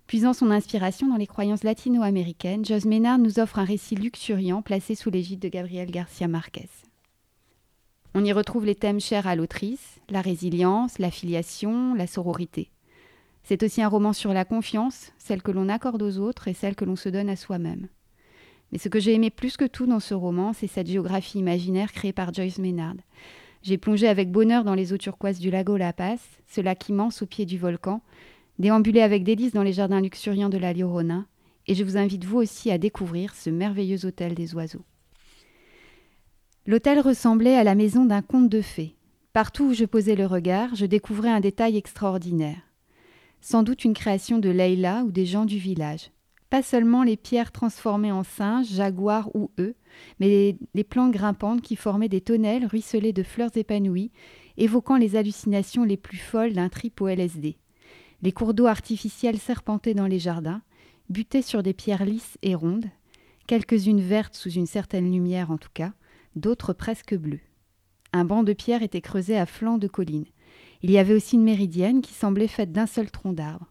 Puisant 0.06 0.34
son 0.34 0.52
inspiration 0.52 1.08
dans 1.08 1.15
les 1.15 1.28
croyances 1.28 1.63
latino-américaines, 1.63 2.65
Jos 2.65 2.86
Ménard 2.86 3.17
nous 3.17 3.39
offre 3.39 3.60
un 3.60 3.63
récit 3.63 3.96
luxuriant 3.96 4.62
placé 4.62 4.96
sous 4.96 5.10
l'égide 5.10 5.39
de 5.39 5.48
Gabriel 5.48 5.91
Garcia 5.91 6.28
Marquez. 6.28 6.67
On 8.15 8.26
y 8.26 8.34
retrouve 8.34 8.65
les 8.65 8.76
thèmes 8.76 9.00
chers 9.00 9.28
à 9.28 9.38
l'autrice, 9.38 10.02
la 10.10 10.20
résilience, 10.20 11.00
la 11.00 11.10
filiation, 11.10 11.93
la 11.93 12.06
sororité. 12.06 12.70
C'est 13.43 13.63
aussi 13.63 13.82
un 13.82 13.88
roman 13.88 14.12
sur 14.12 14.34
la 14.34 14.43
confiance, 14.43 15.13
celle 15.20 15.41
que 15.41 15.52
l'on 15.52 15.70
accorde 15.70 16.02
aux 16.02 16.17
autres 16.17 16.50
et 16.50 16.54
celle 16.54 16.76
que 16.76 16.84
l'on 16.84 16.98
se 16.98 17.08
donne 17.08 17.30
à 17.30 17.38
soi-même. 17.38 17.88
Mais 18.74 18.78
ce 18.78 18.89
que 18.89 19.00
j'ai 19.00 19.13
aimé 19.13 19.30
plus 19.30 19.56
que 19.56 19.63
tout 19.63 19.86
dans 19.86 20.02
ce 20.02 20.13
roman, 20.13 20.52
c'est 20.52 20.67
cette 20.67 20.88
géographie 20.88 21.39
imaginaire 21.39 21.93
créée 21.93 22.12
par 22.12 22.34
Joyce 22.34 22.60
Maynard. 22.60 22.96
J'ai 23.63 23.78
plongé 23.78 24.08
avec 24.08 24.32
bonheur 24.32 24.63
dans 24.63 24.76
les 24.76 24.93
eaux 24.93 24.98
turquoises 24.98 25.39
du 25.39 25.52
lago 25.52 25.78
La 25.78 25.93
Paz, 25.93 26.20
ce 26.48 26.62
lac 26.62 26.88
immense 26.89 27.22
au 27.22 27.26
pied 27.26 27.46
du 27.46 27.58
volcan, 27.58 28.02
déambuler 28.60 29.02
avec 29.02 29.24
délice 29.24 29.54
dans 29.54 29.63
les 29.63 29.74
jardins 29.74 30.02
luxuriants 30.02 30.50
de 30.50 30.58
la 30.58 30.74
Liorona, 30.74 31.26
et 31.67 31.76
je 31.76 31.84
vous 31.84 31.98
invite 31.98 32.24
vous 32.24 32.38
aussi 32.38 32.72
à 32.72 32.78
découvrir 32.78 33.36
ce 33.36 33.50
merveilleux 33.50 34.06
hôtel 34.06 34.36
des 34.36 34.56
oiseaux. 34.56 34.86
L'hôtel 36.65 37.00
ressemblait 37.00 37.56
à 37.56 37.63
la 37.63 37.76
maison 37.76 38.06
d'un 38.06 38.22
conte 38.22 38.50
de 38.50 38.62
fées. 38.62 38.96
Partout 39.34 39.65
où 39.65 39.74
je 39.74 39.86
posais 39.86 40.15
le 40.15 40.26
regard, 40.26 40.76
je 40.76 40.86
découvrais 40.86 41.30
un 41.30 41.39
détail 41.39 41.78
extraordinaire. 41.78 42.62
Sans 43.41 43.63
doute 43.63 43.86
une 43.86 43.93
création 43.93 44.39
de 44.39 44.50
Leila 44.50 45.04
ou 45.04 45.12
des 45.12 45.26
gens 45.26 45.46
du 45.46 45.58
village. 45.58 46.10
Pas 46.49 46.63
seulement 46.63 47.03
les 47.03 47.17
pierres 47.17 47.51
transformées 47.51 48.12
en 48.12 48.23
singes, 48.23 48.67
jaguars 48.67 49.29
ou 49.36 49.51
œufs, 49.60 49.75
mais 50.19 50.57
les 50.73 50.83
plantes 50.83 51.12
grimpantes 51.12 51.62
qui 51.62 51.75
formaient 51.75 52.07
des 52.07 52.21
tonnelles 52.21 52.65
ruisselées 52.65 53.12
de 53.13 53.23
fleurs 53.23 53.55
épanouies, 53.55 54.12
évoquant 54.55 54.95
les 54.95 55.15
hallucinations 55.15 55.83
les 55.83 55.97
plus 55.97 56.17
folles 56.17 56.53
d'un 56.53 56.69
trip 56.69 57.01
au 57.01 57.07
LSD. 57.07 57.57
Les 58.21 58.31
cours 58.31 58.53
d'eau 58.53 58.65
artificiels 58.65 59.39
serpentaient 59.39 59.93
dans 59.93 60.07
les 60.07 60.19
jardins, 60.19 60.62
butaient 61.10 61.41
sur 61.41 61.63
des 61.63 61.73
pierres 61.73 62.05
lisses 62.05 62.38
et 62.41 62.55
rondes, 62.55 62.89
quelques-unes 63.45 64.01
vertes 64.01 64.36
sous 64.36 64.51
une 64.51 64.65
certaine 64.65 65.12
lumière 65.12 65.51
en 65.51 65.57
tout 65.57 65.69
cas, 65.73 65.93
d'autres 66.36 66.73
presque 66.73 67.15
bleues. 67.15 67.41
Un 68.13 68.25
banc 68.25 68.43
de 68.43 68.53
pierre 68.53 68.83
était 68.83 69.01
creusé 69.01 69.38
à 69.38 69.45
flanc 69.45 69.77
de 69.77 69.88
colline. 69.88 70.25
Il 70.81 70.91
y 70.91 70.97
avait 70.97 71.13
aussi 71.13 71.36
une 71.36 71.43
méridienne 71.43 72.01
qui 72.01 72.13
semblait 72.13 72.47
faite 72.47 72.71
d'un 72.71 72.88
seul 72.88 73.12
tronc 73.12 73.33
d'arbre. 73.33 73.67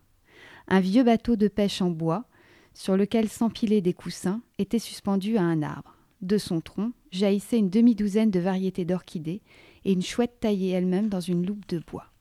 Un 0.68 0.80
vieux 0.80 1.04
bateau 1.04 1.36
de 1.36 1.48
pêche 1.48 1.80
en 1.80 1.90
bois, 1.90 2.26
sur 2.76 2.94
lequel 2.98 3.30
s'empilaient 3.30 3.80
des 3.80 3.94
coussins, 3.94 4.42
était 4.58 4.78
suspendu 4.78 5.38
à 5.38 5.42
un 5.42 5.62
arbre. 5.62 5.96
De 6.20 6.36
son 6.36 6.60
tronc 6.60 6.92
jaillissait 7.10 7.58
une 7.58 7.70
demi-douzaine 7.70 8.30
de 8.30 8.38
variétés 8.38 8.84
d'orchidées 8.84 9.40
et 9.86 9.92
une 9.92 10.02
chouette 10.02 10.40
taillée 10.40 10.72
elle-même 10.72 11.08
dans 11.08 11.20
une 11.20 11.46
loupe 11.46 11.66
de 11.68 11.78
bois. 11.78 12.12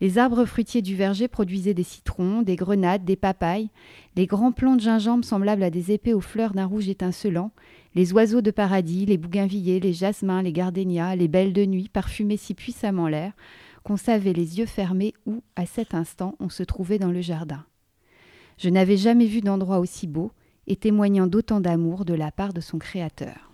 Les 0.00 0.16
arbres 0.16 0.46
fruitiers 0.46 0.80
du 0.80 0.96
verger 0.96 1.28
produisaient 1.28 1.74
des 1.74 1.82
citrons, 1.82 2.40
des 2.40 2.56
grenades, 2.56 3.04
des 3.04 3.16
papayes, 3.16 3.68
les 4.16 4.24
grands 4.24 4.52
plants 4.52 4.76
de 4.76 4.80
gingembre 4.80 5.26
semblables 5.26 5.62
à 5.62 5.68
des 5.68 5.92
épées 5.92 6.14
aux 6.14 6.22
fleurs 6.22 6.54
d'un 6.54 6.64
rouge 6.64 6.88
étincelant, 6.88 7.50
les 7.94 8.14
oiseaux 8.14 8.40
de 8.40 8.50
paradis, 8.50 9.04
les 9.04 9.18
bougainvilliers, 9.18 9.78
les 9.78 9.92
jasmins, 9.92 10.40
les 10.40 10.54
gardénias, 10.54 11.16
les 11.16 11.28
belles 11.28 11.52
de 11.52 11.66
nuit 11.66 11.90
parfumaient 11.90 12.38
si 12.38 12.54
puissamment 12.54 13.08
l'air 13.08 13.34
qu'on 13.82 13.98
savait 13.98 14.32
les 14.32 14.58
yeux 14.58 14.66
fermés 14.66 15.12
où, 15.26 15.42
à 15.54 15.66
cet 15.66 15.92
instant, 15.92 16.34
on 16.40 16.48
se 16.48 16.62
trouvait 16.62 16.98
dans 16.98 17.12
le 17.12 17.20
jardin. 17.20 17.66
Je 18.62 18.68
n'avais 18.68 18.98
jamais 18.98 19.24
vu 19.24 19.40
d'endroit 19.40 19.78
aussi 19.78 20.06
beau 20.06 20.32
et 20.66 20.76
témoignant 20.76 21.26
d'autant 21.26 21.60
d'amour 21.60 22.04
de 22.04 22.12
la 22.12 22.30
part 22.30 22.52
de 22.52 22.60
son 22.60 22.78
créateur. 22.78 23.50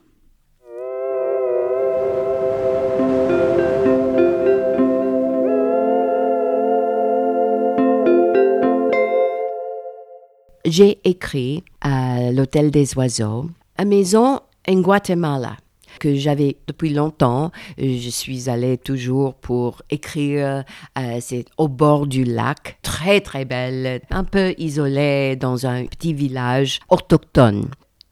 j'ai 10.69 10.99
écrit 11.05 11.63
à 11.81 12.33
l'Hôtel 12.33 12.73
des 12.73 12.97
Oiseaux, 12.97 13.49
à 13.77 13.85
maison 13.85 14.41
en 14.69 14.81
Guatemala 14.81 15.57
que 15.99 16.15
j'avais 16.15 16.57
depuis 16.67 16.91
longtemps. 16.91 17.51
Je 17.79 18.11
suis 18.11 18.49
allée 18.49 18.79
toujours 18.79 19.35
pour 19.35 19.83
écrire. 19.91 20.65
Euh, 20.99 21.19
c'est 21.21 21.45
au 21.59 21.69
bord 21.69 22.07
du 22.07 22.25
lac, 22.25 22.79
très 22.83 23.21
très 23.21 23.45
belle, 23.45 24.01
un 24.11 24.25
peu 24.25 24.55
isolée 24.59 25.37
dans 25.37 25.67
un 25.67 25.87
petit 25.87 26.15
village 26.15 26.81
autochtone. 26.89 27.67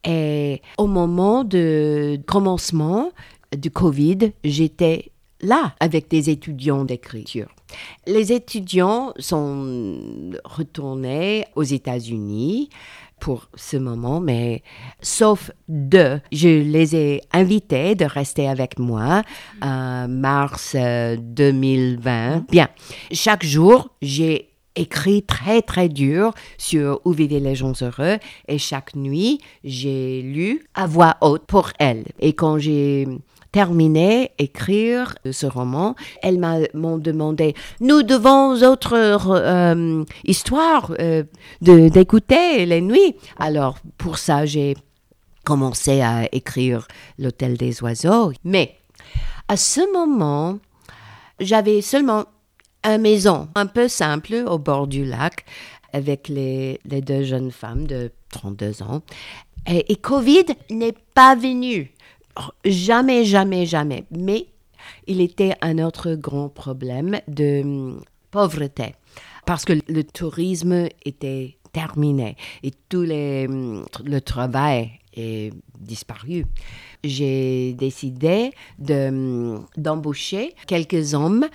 Et 0.05 0.61
au 0.77 0.87
moment 0.87 1.44
de 1.44 2.18
commencement 2.27 3.11
du 3.57 3.70
Covid, 3.70 4.33
j'étais 4.42 5.12
là 5.40 5.75
avec 5.81 6.09
des 6.09 6.31
étudiants 6.31 6.85
d'écriture. 6.85 7.49
Les 8.07 8.33
étudiants 8.33 9.12
sont 9.18 10.31
retournés 10.44 11.47
aux 11.57 11.62
États-Unis 11.62 12.68
pour 13.25 13.49
ce 13.55 13.79
moment, 13.79 14.21
mais 14.21 14.63
sauf 15.01 15.51
deux, 15.67 16.21
je 16.31 16.61
les 16.61 16.95
ai 16.95 17.23
invités 17.33 17.95
de 17.95 18.05
rester 18.05 18.47
avec 18.47 18.79
moi 18.79 19.23
en 19.63 20.07
mars 20.09 20.77
2020. 20.77 22.37
Euh, 22.37 22.41
Bien, 22.51 22.69
chaque 23.13 23.43
jour, 23.43 23.89
j'ai 24.03 24.51
écrit 24.77 25.23
très 25.23 25.63
très 25.63 25.89
dur 25.89 26.35
sur 26.59 27.01
Où 27.07 27.13
vivaient 27.13 27.41
les 27.41 27.55
gens 27.55 27.73
heureux 27.81 28.19
et 28.47 28.59
chaque 28.59 28.95
nuit 28.95 29.41
j'ai 29.63 30.21
lu 30.21 30.67
à 30.75 30.87
voix 30.87 31.17
haute 31.23 31.47
pour 31.47 31.71
elle. 31.79 32.05
Et 32.19 32.35
quand 32.35 32.59
j'ai 32.59 33.09
terminé 33.55 34.33
écrire 34.38 35.14
ce 35.31 35.47
roman, 35.47 35.95
elles 36.23 36.40
m'ont 36.75 36.99
demandé, 36.99 37.55
nous 37.79 38.03
devons 38.03 38.61
autre 38.64 38.95
euh, 38.97 40.05
histoire 40.25 40.93
euh, 40.99 41.23
d'écouter 41.61 42.67
les 42.67 42.81
nuits. 42.81 43.14
Alors 43.38 43.79
pour 43.97 44.19
ça, 44.19 44.45
j'ai 44.45 44.75
commencé 45.45 46.01
à 46.01 46.29
écrire 46.33 46.88
L'Hôtel 47.17 47.57
des 47.57 47.81
Oiseaux. 47.81 48.33
Mais 48.43 48.75
à 49.47 49.57
ce 49.57 49.83
moment, 49.93 50.59
j'avais 51.38 51.81
seulement 51.81 52.25
une 52.83 53.03
maison 53.03 53.49
un 53.55 53.67
peu 53.67 53.87
simple 53.87 54.35
au 54.49 54.59
bord 54.59 54.88
du 54.88 55.05
lac 55.05 55.45
avec 55.93 56.27
les, 56.27 56.81
les 56.87 57.03
deux 57.03 57.23
jeunes 57.23 57.53
femmes 57.53 57.87
de 57.87 58.11
32 58.31 58.83
ans. 58.83 59.03
Et 59.69 59.95
Covid 59.95 60.47
n'est 60.71 60.97
pas 61.14 61.37
venu. 61.37 61.93
Jamais, 62.64 63.25
jamais, 63.25 63.66
jamais. 63.66 64.05
Mais 64.11 64.47
il 65.07 65.20
était 65.20 65.55
un 65.61 65.79
autre 65.79 66.14
grand 66.14 66.49
problème 66.49 67.20
de 67.29 67.62
hum, 67.62 68.01
pauvreté. 68.31 68.94
Parce 69.47 69.64
que 69.64 69.75
le 69.88 70.05
tourisme 70.05 70.88
était 71.05 71.59
terminé 71.73 72.37
et 72.62 72.73
tout 72.88 73.03
les, 73.03 73.47
hum, 73.49 73.85
le 74.05 74.20
travail 74.20 74.92
est 75.14 75.53
disparu. 75.79 76.44
J'ai 77.03 77.75
décidé 77.75 78.53
hum, 78.88 79.66
d'embaucher 79.77 80.55
quelques 80.66 81.14
hommes, 81.14 81.47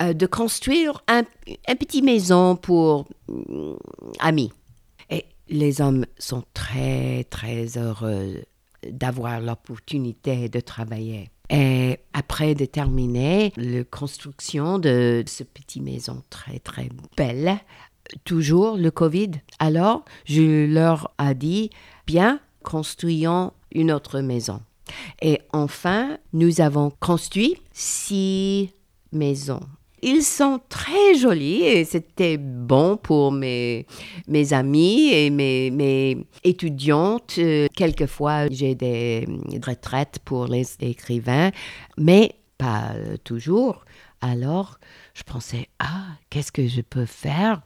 euh, 0.00 0.12
de 0.12 0.26
construire 0.26 1.02
un, 1.06 1.22
un 1.68 1.76
petit 1.76 2.02
maison 2.02 2.56
pour 2.56 3.06
amis. 4.18 4.52
Et 5.10 5.24
les 5.48 5.80
hommes 5.80 6.06
sont 6.18 6.42
très, 6.54 7.24
très 7.24 7.78
heureux 7.78 8.42
d'avoir 8.90 9.40
l'opportunité 9.40 10.48
de 10.48 10.60
travailler. 10.60 11.30
Et 11.50 11.98
après 12.12 12.54
de 12.54 12.64
terminer 12.64 13.52
la 13.56 13.84
construction 13.84 14.78
de 14.78 15.22
ce 15.26 15.44
petit 15.44 15.80
maison 15.80 16.22
très 16.30 16.58
très 16.58 16.88
belle, 17.16 17.58
toujours 18.24 18.76
le 18.76 18.90
Covid. 18.90 19.32
Alors, 19.58 20.04
je 20.24 20.66
leur 20.66 21.12
ai 21.20 21.34
dit, 21.34 21.70
bien, 22.06 22.40
construisons 22.62 23.52
une 23.72 23.92
autre 23.92 24.20
maison. 24.20 24.60
Et 25.20 25.40
enfin, 25.52 26.18
nous 26.32 26.60
avons 26.60 26.90
construit 27.00 27.56
six 27.72 28.70
maisons. 29.12 29.60
Ils 30.04 30.22
sont 30.22 30.60
très 30.68 31.14
jolis 31.14 31.62
et 31.62 31.84
c'était 31.84 32.36
bon 32.36 32.96
pour 32.96 33.32
mes, 33.32 33.86
mes 34.28 34.52
amis 34.52 35.10
et 35.12 35.30
mes, 35.30 35.70
mes 35.70 36.26
étudiantes. 36.44 37.36
Euh, 37.38 37.66
quelquefois, 37.74 38.48
j'ai 38.50 38.74
des 38.74 39.26
retraites 39.66 40.18
pour 40.24 40.46
les 40.46 40.66
écrivains, 40.80 41.50
mais 41.96 42.36
pas 42.58 42.92
toujours. 43.24 43.84
Alors, 44.20 44.78
je 45.14 45.22
pensais, 45.22 45.68
ah, 45.78 46.06
qu'est-ce 46.30 46.52
que 46.52 46.68
je 46.68 46.82
peux 46.82 47.06
faire? 47.06 47.62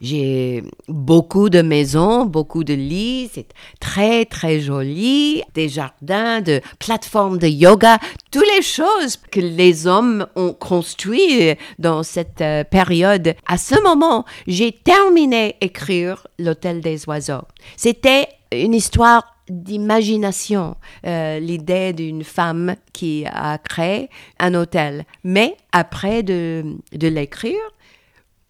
J'ai 0.00 0.62
beaucoup 0.88 1.50
de 1.50 1.62
maisons, 1.62 2.24
beaucoup 2.24 2.64
de 2.64 2.74
lits, 2.74 3.30
c'est 3.32 3.48
très 3.80 4.24
très 4.24 4.60
joli, 4.60 5.42
des 5.54 5.68
jardins, 5.68 6.40
de 6.40 6.60
plateformes 6.78 7.38
de 7.38 7.46
yoga, 7.46 7.98
toutes 8.30 8.46
les 8.56 8.62
choses 8.62 9.16
que 9.30 9.40
les 9.40 9.86
hommes 9.86 10.26
ont 10.36 10.52
construit 10.52 11.54
dans 11.78 12.02
cette 12.02 12.40
euh, 12.40 12.64
période. 12.64 13.34
À 13.46 13.58
ce 13.58 13.80
moment, 13.82 14.24
j'ai 14.46 14.72
terminé 14.72 15.56
écrire 15.60 16.26
l'hôtel 16.38 16.80
des 16.80 17.06
oiseaux. 17.08 17.46
C'était 17.76 18.28
une 18.52 18.74
histoire 18.74 19.36
d'imagination, 19.48 20.76
euh, 21.06 21.38
l'idée 21.40 21.92
d'une 21.92 22.24
femme 22.24 22.76
qui 22.92 23.24
a 23.26 23.58
créé 23.58 24.08
un 24.38 24.54
hôtel. 24.54 25.04
Mais 25.24 25.56
après 25.72 26.22
de, 26.22 26.76
de 26.92 27.08
l'écrire, 27.08 27.60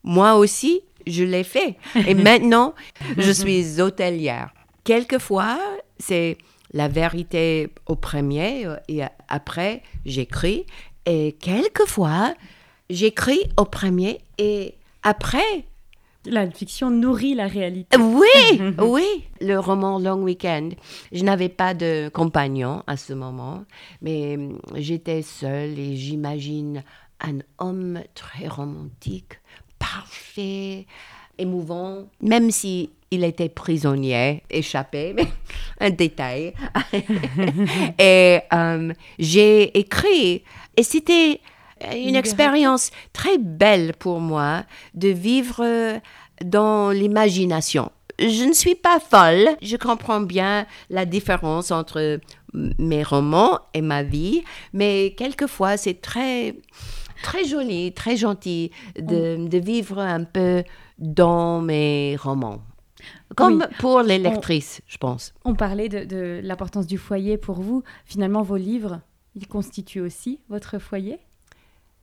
moi 0.05 0.35
aussi, 0.35 0.83
je 1.11 1.25
l'ai 1.25 1.45
fait. 1.45 1.77
Et 2.07 2.15
maintenant, 2.15 2.75
je 3.17 3.31
suis 3.31 3.81
hôtelière. 3.81 4.53
Quelquefois, 4.85 5.59
c'est 5.99 6.39
la 6.73 6.89
vérité 6.89 7.69
au 7.87 7.97
premier 7.97 8.67
et 8.89 9.03
après, 9.29 9.83
j'écris. 10.07 10.67
Et 11.07 11.37
quelquefois, 11.41 12.35
j'écris 12.89 13.41
au 13.57 13.65
premier 13.65 14.21
et 14.39 14.75
après, 15.03 15.65
la 16.27 16.51
fiction 16.51 16.91
nourrit 16.91 17.35
la 17.35 17.47
réalité. 17.47 17.97
Oui, 17.97 18.61
oui. 18.79 19.25
Le 19.41 19.57
roman 19.57 19.99
Long 19.99 20.23
Weekend. 20.23 20.75
Je 21.13 21.25
n'avais 21.25 21.49
pas 21.49 21.75
de 21.75 22.11
compagnon 22.13 22.83
à 22.87 22.97
ce 22.97 23.15
moment, 23.15 23.65
mais 24.03 24.39
j'étais 24.77 25.23
seule 25.23 25.79
et 25.79 25.97
j'imagine 25.97 26.85
un 27.21 27.39
homme 27.59 28.01
très 28.15 28.49
romantique, 28.49 29.40
parfait, 29.95 30.87
émouvant, 31.39 32.09
même 32.21 32.51
si 32.51 32.91
il 33.11 33.25
était 33.25 33.49
prisonnier, 33.49 34.43
échappé, 34.51 35.13
mais 35.15 35.27
un 35.81 35.91
détail. 35.91 36.55
et 37.99 38.41
euh, 38.53 38.93
j'ai 39.19 39.79
écrit, 39.79 40.43
et 40.77 40.83
c'était 40.83 41.41
une 41.95 42.15
expérience 42.17 42.91
très 43.13 43.39
belle 43.39 43.95
pour 43.99 44.21
moi 44.21 44.65
de 44.95 45.09
vivre 45.09 46.01
dans 46.45 46.91
l'imagination. 46.91 47.91
Je 48.19 48.45
ne 48.45 48.53
suis 48.53 48.75
pas 48.75 49.01
folle, 49.01 49.57
je 49.63 49.77
comprends 49.77 50.21
bien 50.21 50.67
la 50.91 51.07
différence 51.07 51.71
entre 51.71 52.21
mes 52.53 53.03
romans 53.03 53.61
et 53.73 53.81
ma 53.81 54.03
vie, 54.03 54.45
mais 54.75 55.15
quelquefois 55.17 55.79
c'est 55.79 56.03
très 56.03 56.55
très 57.23 57.45
joli, 57.45 57.93
très 57.93 58.17
gentil 58.17 58.71
de, 58.97 59.49
de, 59.49 59.59
vivre 59.59 59.99
un 59.99 60.25
peu 60.25 60.65
dans 60.99 61.61
mes 61.61 62.17
romans. 62.17 62.61
Comme 63.37 63.67
pour 63.79 64.03
les 64.03 64.19
lectrices, 64.19 64.83
je 64.87 64.99
pense. 64.99 65.33
On 65.45 65.55
parlait 65.55 65.89
de, 65.89 66.05
de 66.05 66.41
l'importance 66.43 66.87
du 66.87 66.99
foyer 66.99 67.39
pour 67.39 67.61
vous. 67.61 67.83
Finalement, 68.05 68.43
vos 68.43 68.57
livres, 68.57 69.01
ils 69.35 69.47
constituent 69.47 70.01
aussi 70.01 70.41
votre 70.49 70.79
foyer? 70.79 71.19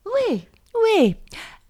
Oui, 0.06 0.44
oui. 0.84 1.16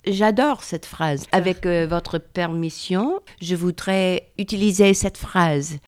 J'adore 0.05 0.63
cette 0.63 0.86
phrase. 0.86 1.25
Avec 1.31 1.65
euh, 1.65 1.86
votre 1.86 2.17
permission, 2.17 3.19
je 3.41 3.55
voudrais 3.55 4.31
utiliser 4.38 4.93
cette 4.93 5.17
phrase. 5.17 5.79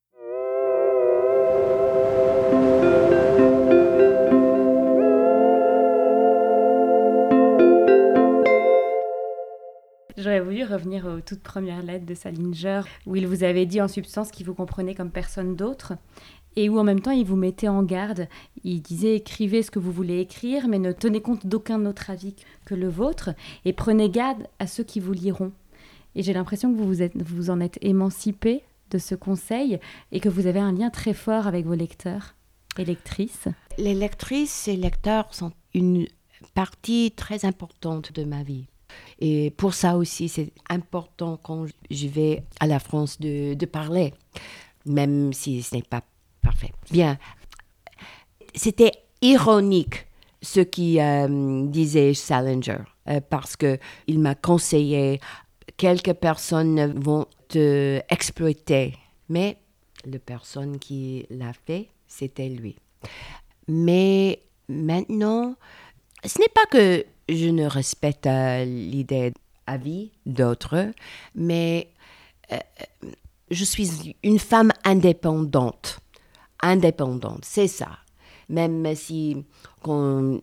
J'aurais 10.19 10.41
voulu 10.41 10.65
revenir 10.65 11.05
aux 11.05 11.21
toutes 11.21 11.41
premières 11.41 11.82
lettres 11.82 12.05
de 12.05 12.13
Salinger, 12.13 12.82
où 13.05 13.15
il 13.15 13.25
vous 13.25 13.45
avait 13.45 13.65
dit 13.65 13.82
en 13.82 13.88
substance 13.88 14.32
qu'il 14.32 14.45
vous 14.45 14.53
comprenait 14.53 14.93
comme 14.93 15.12
personne 15.12 15.55
d'autre, 15.55 15.93
et 16.58 16.67
où 16.67 16.77
en 16.77 16.84
même 16.84 16.99
temps 16.99 17.12
il 17.12 17.25
vous 17.25 17.38
mettait 17.38 17.69
en 17.69 17.84
garde. 17.84 18.27
Il 18.65 18.82
disait 18.82 19.15
écrivez 19.15 19.63
ce 19.63 19.71
que 19.71 19.79
vous 19.79 19.93
voulez 19.93 20.19
écrire, 20.19 20.67
mais 20.67 20.77
ne 20.77 20.91
tenez 20.91 21.21
compte 21.21 21.47
d'aucun 21.47 21.86
autre 21.86 22.10
avis 22.10 22.36
que 22.65 22.75
le 22.75 22.89
vôtre, 22.89 23.29
et 23.63 23.71
prenez 23.71 24.10
garde 24.10 24.45
à 24.60 24.67
ceux 24.67 24.84
qui 24.84 24.99
vous 24.99 25.13
liront. 25.13 25.53
Et 26.15 26.23
j'ai 26.23 26.34
l'impression 26.34 26.73
que 26.73 26.77
vous 26.77 26.88
vous, 26.88 27.01
êtes, 27.01 27.15
vous 27.15 27.49
en 27.49 27.62
êtes 27.62 27.79
émancipé 27.82 28.63
de 28.91 28.97
ce 28.97 29.15
conseil 29.15 29.79
et 30.12 30.19
que 30.19 30.27
vous 30.27 30.47
avez 30.47 30.60
un 30.60 30.73
lien 30.73 30.89
très 30.89 31.13
fort 31.13 31.47
avec 31.47 31.65
vos 31.65 31.75
lecteurs 31.75 32.36
et 32.77 32.84
lectrices. 32.84 33.47
Les 33.77 33.93
lectrices 33.93 34.67
et 34.67 34.75
lecteurs 34.75 35.34
sont 35.34 35.53
une 35.73 36.08
partie 36.55 37.13
très 37.15 37.45
importante 37.45 38.12
de 38.12 38.25
ma 38.25 38.43
vie. 38.43 38.65
Et 39.19 39.52
pour 39.52 39.73
ça 39.73 39.97
aussi, 39.97 40.30
c'est 40.30 40.52
important 40.69 41.38
quand 41.41 41.65
je 41.91 42.08
vais 42.08 42.43
à 42.60 42.67
la 42.67 42.80
France 42.80 43.19
de, 43.19 43.65
parler, 43.65 44.13
même 44.86 45.34
si 45.34 45.62
ce 45.62 45.75
n'est 45.75 45.84
pas 45.84 46.04
parfait. 46.41 46.71
Bien, 46.91 47.17
c'était 48.56 48.91
ironique 49.21 50.08
ce 50.41 50.62
qui 50.62 50.99
euh, 51.02 51.65
disait 51.67 52.13
Salinger, 52.13 52.80
euh, 53.10 53.19
parce 53.30 53.58
qu'il 53.58 54.19
m'a 54.19 54.36
conseillé, 54.36 55.19
quelques 55.75 56.13
personnes 56.13 56.93
vont 56.99 57.25
te 57.49 57.99
exploiter, 58.10 58.95
mais 59.28 59.58
la 60.06 60.19
personne 60.19 60.80
qui 60.80 61.25
l'a 61.30 61.52
fait, 61.54 61.89
c'était 62.08 62.49
lui. 62.49 62.78
Mais 63.67 64.41
maintenant, 64.67 65.56
ce 66.25 66.39
n'est 66.39 66.49
pas 66.49 66.65
que 66.71 67.06
je 67.29 67.49
ne 67.49 67.65
respecte 67.65 68.27
euh, 68.27 68.65
l'idée 68.65 69.33
à 69.67 69.77
d'autres, 70.25 70.91
mais 71.35 71.89
euh, 72.51 72.57
je 73.51 73.63
suis 73.63 74.15
une 74.23 74.39
femme 74.39 74.71
indépendante. 74.83 75.99
Indépendante, 76.61 77.45
c'est 77.45 77.67
ça. 77.67 77.89
Même 78.49 78.95
si 78.95 79.45
quand 79.83 80.39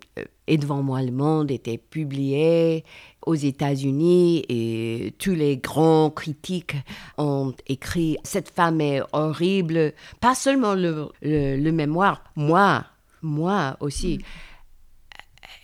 Et 0.47 0.55
euh, 0.55 0.57
devant 0.57 0.83
moi 0.83 1.03
le 1.03 1.11
monde 1.11 1.51
était 1.51 1.77
publié 1.77 2.85
aux 3.27 3.35
États-Unis 3.35 4.45
et 4.49 5.13
tous 5.19 5.35
les 5.35 5.57
grands 5.57 6.11
critiques 6.11 6.77
ont 7.19 7.53
écrit 7.67 8.17
Cette 8.23 8.51
femme 8.51 8.81
est 8.81 9.03
horrible, 9.13 9.93
pas 10.21 10.37
seulement 10.37 10.75
le, 10.75 11.09
le, 11.21 11.71
mémoire, 11.73 12.23
moi, 12.37 12.85
moi 13.23 13.77
aussi. 13.81 14.21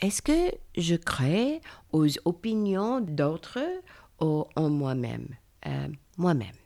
Est-ce 0.02 0.20
que 0.20 0.52
je 0.76 0.96
crée 0.96 1.60
aux 1.92 2.06
opinions 2.24 3.00
d'autres 3.00 3.60
ou 4.20 4.44
en 4.56 4.68
moi-même? 4.68 5.28
Euh, 5.66 5.86
Moi-même. 6.18 6.56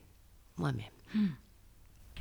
Moi-même. 0.56 0.84
Hmm. 1.14 1.26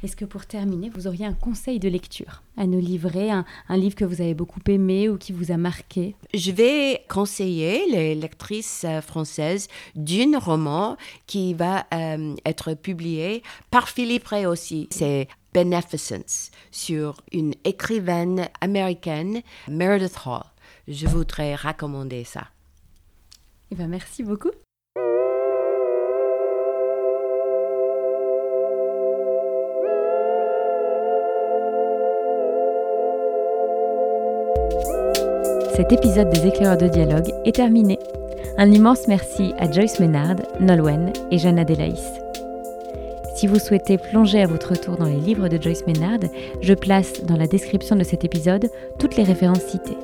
Est-ce 0.03 0.17
que 0.17 0.25
pour 0.25 0.45
terminer, 0.45 0.89
vous 0.89 1.07
auriez 1.07 1.25
un 1.25 1.33
conseil 1.33 1.79
de 1.79 1.87
lecture 1.87 2.43
à 2.57 2.67
nous 2.67 2.81
livrer, 2.81 3.31
un, 3.31 3.45
livre 3.69 3.95
que 3.95 4.03
vous 4.03 4.19
avez 4.19 4.33
beaucoup 4.33 4.59
aimé 4.67 5.07
ou 5.07 5.17
qui 5.17 5.31
vous 5.31 5.53
a 5.53 5.57
marqué? 5.57 6.17
Je 6.33 6.51
vais 6.51 7.05
conseiller 7.07 7.89
les 7.89 8.13
lectrices 8.13 8.83
euh, 8.83 8.99
françaises 8.99 9.69
d'un 9.95 10.37
roman 10.37 10.97
qui 11.27 11.53
va 11.53 11.85
euh, 11.93 12.35
être 12.45 12.73
publié 12.73 13.41
par 13.71 13.87
Philippe 13.87 14.27
Ray 14.27 14.45
aussi. 14.45 14.89
C'est 14.91 15.29
Beneficence 15.53 16.51
sur 16.71 17.21
une 17.31 17.53
écrivaine 17.63 18.49
américaine, 18.59 19.41
Meredith 19.69 20.17
Hall 20.25 20.43
je 20.87 21.07
voudrais 21.07 21.55
recommander 21.55 22.23
ça. 22.23 22.47
Eh 23.71 23.75
ben, 23.75 23.87
merci 23.87 24.23
beaucoup. 24.23 24.51
Cet 35.75 35.91
épisode 35.91 36.29
des 36.29 36.47
éclaireurs 36.47 36.77
de 36.77 36.87
dialogue 36.87 37.29
est 37.43 37.55
terminé. 37.55 37.99
Un 38.57 38.71
immense 38.71 39.07
merci 39.09 39.53
à 39.57 39.69
Joyce 39.69 39.99
Ménard, 39.99 40.37
Nolwenn 40.61 41.11
et 41.31 41.37
Jeanne 41.37 41.63
Delaïs. 41.65 42.13
Si 43.35 43.47
vous 43.47 43.59
souhaitez 43.59 43.97
plonger 43.97 44.41
à 44.41 44.47
votre 44.47 44.79
tour 44.79 44.95
dans 44.95 45.05
les 45.05 45.19
livres 45.19 45.49
de 45.49 45.61
Joyce 45.61 45.85
Ménard, 45.85 46.19
je 46.61 46.73
place 46.73 47.21
dans 47.25 47.35
la 47.35 47.47
description 47.47 47.97
de 47.97 48.03
cet 48.05 48.23
épisode 48.23 48.69
toutes 48.97 49.17
les 49.17 49.23
références 49.23 49.63
citées. 49.63 49.97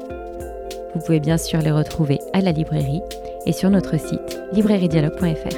Vous 1.02 1.08
pouvez 1.08 1.20
bien 1.20 1.40
sûr 1.40 1.60
les 1.64 1.72
retrouver 1.72 2.20
à 2.32 2.42
la 2.42 2.52
librairie 2.52 3.02
et 3.48 3.54
sur 3.54 3.72
notre 3.72 4.00
site 4.00 4.40
librairiedialogue.fr. 4.54 5.58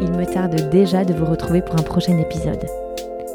Il 0.00 0.10
me 0.12 0.24
tarde 0.24 0.70
déjà 0.70 1.04
de 1.04 1.12
vous 1.12 1.26
retrouver 1.26 1.60
pour 1.60 1.78
un 1.78 1.82
prochain 1.82 2.16
épisode. 2.16 2.64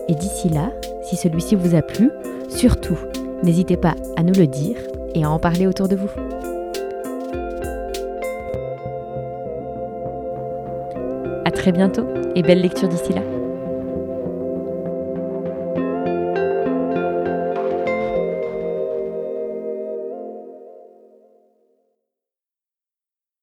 Et 0.08 0.16
d'ici 0.16 0.50
là, 0.50 0.72
si 1.04 1.16
celui-ci 1.16 1.54
vous 1.54 1.76
a 1.76 1.84
plu, 1.84 2.10
surtout, 2.50 2.98
n'hésitez 3.44 3.78
pas 3.78 3.94
à 4.16 4.24
nous 4.24 4.34
le 4.34 4.48
dire 4.48 4.78
et 5.14 5.24
à 5.24 5.30
en 5.30 5.38
parler 5.38 5.68
autour 5.68 5.88
de 5.88 5.96
vous. 5.96 6.10
Très 11.64 11.72
bientôt 11.72 12.06
et 12.36 12.42
belle 12.42 12.60
lecture 12.60 12.90
d'ici 12.90 13.14
là. 13.14 13.43